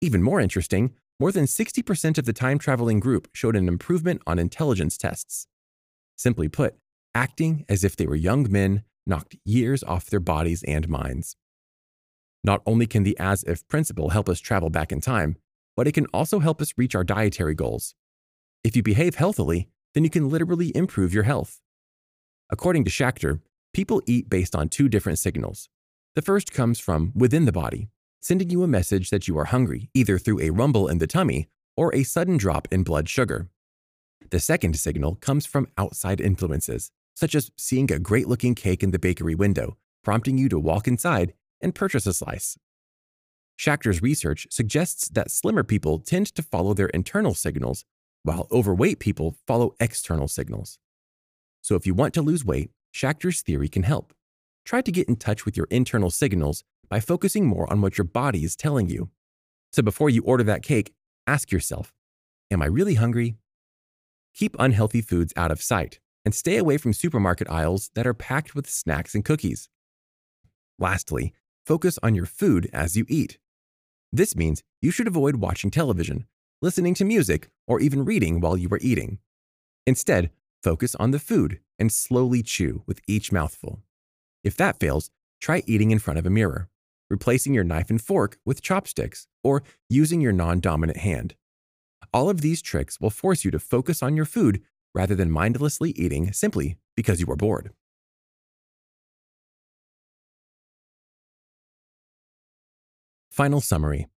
Even 0.00 0.22
more 0.22 0.40
interesting, 0.40 0.94
more 1.18 1.32
than 1.32 1.44
60% 1.44 2.18
of 2.18 2.24
the 2.24 2.32
time 2.32 2.58
traveling 2.58 3.00
group 3.00 3.28
showed 3.32 3.56
an 3.56 3.68
improvement 3.68 4.22
on 4.26 4.38
intelligence 4.38 4.96
tests. 4.96 5.46
Simply 6.20 6.48
put, 6.48 6.74
acting 7.14 7.64
as 7.66 7.82
if 7.82 7.96
they 7.96 8.06
were 8.06 8.14
young 8.14 8.52
men 8.52 8.82
knocked 9.06 9.36
years 9.42 9.82
off 9.82 10.10
their 10.10 10.20
bodies 10.20 10.62
and 10.64 10.86
minds. 10.86 11.34
Not 12.44 12.60
only 12.66 12.86
can 12.86 13.04
the 13.04 13.16
as 13.18 13.42
if 13.44 13.66
principle 13.68 14.10
help 14.10 14.28
us 14.28 14.38
travel 14.38 14.68
back 14.68 14.92
in 14.92 15.00
time, 15.00 15.36
but 15.78 15.88
it 15.88 15.92
can 15.92 16.04
also 16.12 16.40
help 16.40 16.60
us 16.60 16.74
reach 16.76 16.94
our 16.94 17.04
dietary 17.04 17.54
goals. 17.54 17.94
If 18.62 18.76
you 18.76 18.82
behave 18.82 19.14
healthily, 19.14 19.70
then 19.94 20.04
you 20.04 20.10
can 20.10 20.28
literally 20.28 20.76
improve 20.76 21.14
your 21.14 21.22
health. 21.22 21.62
According 22.50 22.84
to 22.84 22.90
Schachter, 22.90 23.40
people 23.72 24.02
eat 24.06 24.28
based 24.28 24.54
on 24.54 24.68
two 24.68 24.90
different 24.90 25.18
signals. 25.18 25.70
The 26.16 26.22
first 26.22 26.52
comes 26.52 26.78
from 26.78 27.12
within 27.14 27.46
the 27.46 27.50
body, 27.50 27.88
sending 28.20 28.50
you 28.50 28.62
a 28.62 28.68
message 28.68 29.08
that 29.08 29.26
you 29.26 29.38
are 29.38 29.46
hungry, 29.46 29.88
either 29.94 30.18
through 30.18 30.40
a 30.40 30.50
rumble 30.50 30.86
in 30.86 30.98
the 30.98 31.06
tummy 31.06 31.48
or 31.78 31.94
a 31.94 32.02
sudden 32.02 32.36
drop 32.36 32.68
in 32.70 32.82
blood 32.82 33.08
sugar. 33.08 33.48
The 34.30 34.38
second 34.40 34.78
signal 34.78 35.16
comes 35.16 35.44
from 35.44 35.66
outside 35.76 36.20
influences, 36.20 36.92
such 37.16 37.34
as 37.34 37.50
seeing 37.56 37.90
a 37.90 37.98
great 37.98 38.28
looking 38.28 38.54
cake 38.54 38.82
in 38.82 38.92
the 38.92 38.98
bakery 38.98 39.34
window, 39.34 39.76
prompting 40.04 40.38
you 40.38 40.48
to 40.50 40.58
walk 40.58 40.86
inside 40.86 41.34
and 41.60 41.74
purchase 41.74 42.06
a 42.06 42.12
slice. 42.12 42.56
Schachter's 43.58 44.00
research 44.00 44.46
suggests 44.50 45.08
that 45.08 45.32
slimmer 45.32 45.64
people 45.64 45.98
tend 45.98 46.28
to 46.34 46.42
follow 46.42 46.74
their 46.74 46.88
internal 46.88 47.34
signals, 47.34 47.84
while 48.22 48.46
overweight 48.52 49.00
people 49.00 49.36
follow 49.46 49.74
external 49.80 50.28
signals. 50.28 50.78
So 51.60 51.74
if 51.74 51.84
you 51.84 51.92
want 51.92 52.14
to 52.14 52.22
lose 52.22 52.44
weight, 52.44 52.70
Schachter's 52.94 53.42
theory 53.42 53.68
can 53.68 53.82
help. 53.82 54.14
Try 54.64 54.80
to 54.80 54.92
get 54.92 55.08
in 55.08 55.16
touch 55.16 55.44
with 55.44 55.56
your 55.56 55.66
internal 55.70 56.10
signals 56.10 56.62
by 56.88 57.00
focusing 57.00 57.46
more 57.46 57.70
on 57.70 57.80
what 57.80 57.98
your 57.98 58.04
body 58.04 58.44
is 58.44 58.56
telling 58.56 58.88
you. 58.88 59.10
So 59.72 59.82
before 59.82 60.08
you 60.08 60.22
order 60.22 60.44
that 60.44 60.62
cake, 60.62 60.92
ask 61.26 61.50
yourself 61.50 61.92
Am 62.50 62.62
I 62.62 62.66
really 62.66 62.94
hungry? 62.94 63.36
Keep 64.34 64.56
unhealthy 64.58 65.00
foods 65.00 65.32
out 65.36 65.50
of 65.50 65.62
sight 65.62 66.00
and 66.24 66.34
stay 66.34 66.56
away 66.56 66.76
from 66.76 66.92
supermarket 66.92 67.48
aisles 67.48 67.90
that 67.94 68.06
are 68.06 68.14
packed 68.14 68.54
with 68.54 68.68
snacks 68.68 69.14
and 69.14 69.24
cookies. 69.24 69.68
Lastly, 70.78 71.32
focus 71.66 71.98
on 72.02 72.14
your 72.14 72.26
food 72.26 72.68
as 72.72 72.96
you 72.96 73.04
eat. 73.08 73.38
This 74.12 74.34
means 74.34 74.62
you 74.80 74.90
should 74.90 75.06
avoid 75.06 75.36
watching 75.36 75.70
television, 75.70 76.26
listening 76.62 76.94
to 76.94 77.04
music, 77.04 77.50
or 77.66 77.80
even 77.80 78.04
reading 78.04 78.40
while 78.40 78.56
you 78.56 78.68
are 78.70 78.80
eating. 78.82 79.18
Instead, 79.86 80.30
focus 80.62 80.94
on 80.96 81.10
the 81.10 81.18
food 81.18 81.60
and 81.78 81.92
slowly 81.92 82.42
chew 82.42 82.82
with 82.86 83.00
each 83.06 83.32
mouthful. 83.32 83.80
If 84.42 84.56
that 84.56 84.80
fails, 84.80 85.10
try 85.40 85.62
eating 85.66 85.90
in 85.90 85.98
front 85.98 86.18
of 86.18 86.26
a 86.26 86.30
mirror, 86.30 86.68
replacing 87.08 87.54
your 87.54 87.64
knife 87.64 87.90
and 87.90 88.00
fork 88.00 88.38
with 88.44 88.62
chopsticks, 88.62 89.26
or 89.42 89.62
using 89.88 90.20
your 90.20 90.32
non 90.32 90.60
dominant 90.60 90.98
hand. 90.98 91.34
All 92.12 92.28
of 92.28 92.40
these 92.40 92.60
tricks 92.60 93.00
will 93.00 93.10
force 93.10 93.44
you 93.44 93.50
to 93.52 93.58
focus 93.58 94.02
on 94.02 94.16
your 94.16 94.24
food 94.24 94.62
rather 94.94 95.14
than 95.14 95.30
mindlessly 95.30 95.90
eating 95.92 96.32
simply 96.32 96.76
because 96.96 97.20
you 97.20 97.30
are 97.30 97.36
bored. 97.36 97.70
Final 103.30 103.60
summary 103.60 104.08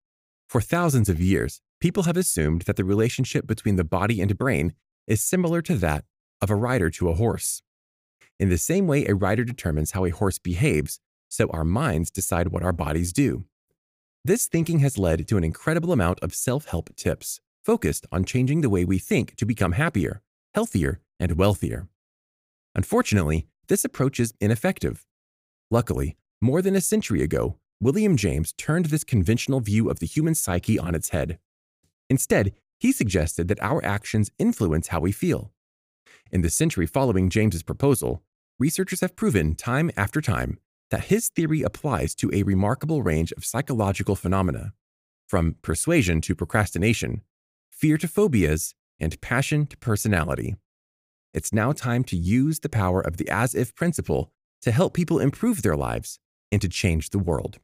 For 0.50 0.60
thousands 0.60 1.08
of 1.08 1.22
years, 1.22 1.62
people 1.80 2.04
have 2.04 2.18
assumed 2.18 2.64
that 2.64 2.78
the 2.78 2.84
relationship 2.84 3.46
between 3.46 3.76
the 3.76 3.84
body 3.84 4.22
and 4.22 4.38
brain 4.38 4.74
is 5.06 5.24
similar 5.24 5.62
to 5.62 5.76
that 5.76 6.04
of 6.42 6.50
a 6.50 6.56
rider 6.56 6.90
to 6.90 7.10
a 7.10 7.14
horse. 7.14 7.62
In 8.40 8.50
the 8.50 8.58
same 8.58 8.88
way 8.88 9.06
a 9.06 9.14
rider 9.14 9.44
determines 9.44 9.92
how 9.92 10.06
a 10.06 10.10
horse 10.10 10.40
behaves, 10.40 11.00
so 11.30 11.48
our 11.52 11.64
minds 11.64 12.10
decide 12.10 12.48
what 12.48 12.64
our 12.64 12.74
bodies 12.74 13.14
do. 13.14 13.46
This 14.26 14.48
thinking 14.48 14.80
has 14.80 14.98
led 14.98 15.28
to 15.28 15.38
an 15.38 15.44
incredible 15.44 15.92
amount 15.92 16.20
of 16.22 16.34
self 16.34 16.66
help 16.66 16.96
tips 16.96 17.40
focused 17.64 18.06
on 18.12 18.26
changing 18.26 18.62
the 18.62 18.70
way 18.70 18.86
we 18.86 19.00
think 19.00 19.36
to 19.38 19.46
become 19.46 19.74
happier, 19.74 20.22
healthier, 20.54 21.00
and 21.20 21.38
wealthier. 21.38 21.88
Unfortunately, 22.76 23.48
this 23.68 23.86
approach 23.86 24.20
is 24.20 24.34
ineffective. 24.42 25.06
Luckily, 25.72 26.18
more 26.42 26.62
than 26.62 26.76
a 26.76 26.82
century 26.82 27.22
ago, 27.22 27.58
William 27.80 28.18
James 28.18 28.54
turned 28.54 28.86
this 28.86 29.04
conventional 29.04 29.60
view 29.60 29.90
of 29.90 30.00
the 30.00 30.06
human 30.06 30.36
psyche 30.36 30.78
on 30.78 30.96
its 30.96 31.10
head. 31.10 31.40
Instead, 32.10 32.54
he 32.80 32.92
suggested 32.92 33.48
that 33.48 33.62
our 33.62 33.84
actions 33.86 34.30
influence 34.38 34.88
how 34.88 35.00
we 35.00 35.12
feel. 35.12 35.52
In 36.32 36.42
the 36.42 36.50
century 36.50 36.86
following 36.86 37.30
James's 37.30 37.64
proposal, 37.64 38.24
researchers 38.60 39.02
have 39.02 39.16
proven 39.16 39.56
time 39.56 39.92
after 39.96 40.20
time 40.20 40.60
that 40.92 41.06
his 41.06 41.30
theory 41.30 41.62
applies 41.62 42.14
to 42.16 42.30
a 42.34 42.44
remarkable 42.44 43.02
range 43.02 43.32
of 43.34 43.46
psychological 43.46 44.16
phenomena, 44.16 44.74
from 45.28 45.56
persuasion 45.62 46.22
to 46.22 46.36
procrastination, 46.36 47.22
fear 47.84 47.98
to 47.98 48.08
phobias, 48.08 48.76
and 48.98 49.20
passion 49.20 49.66
to 49.66 49.76
personality. 49.76 50.56
It's 51.34 51.52
now 51.52 51.74
time 51.74 52.06
to 52.06 52.16
use 52.16 52.62
the 52.62 52.70
power 52.70 53.02
of 53.02 53.18
the 53.18 53.28
as 53.28 53.54
if 53.54 53.76
principle 53.76 54.32
to 54.62 54.72
help 54.72 54.94
people 54.94 55.20
improve 55.20 55.64
their 55.64 55.76
lives 55.76 56.18
and 56.50 56.62
to 56.62 56.70
change 56.70 57.10
the 57.10 57.20
world. 57.20 57.60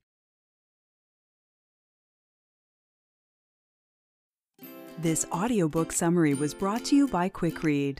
This 4.97 5.25
audiobook 5.31 5.93
summary 5.93 6.33
was 6.33 6.53
brought 6.53 6.83
to 6.85 6.97
you 6.97 7.07
by 7.07 7.29
QuickRead. 7.29 7.99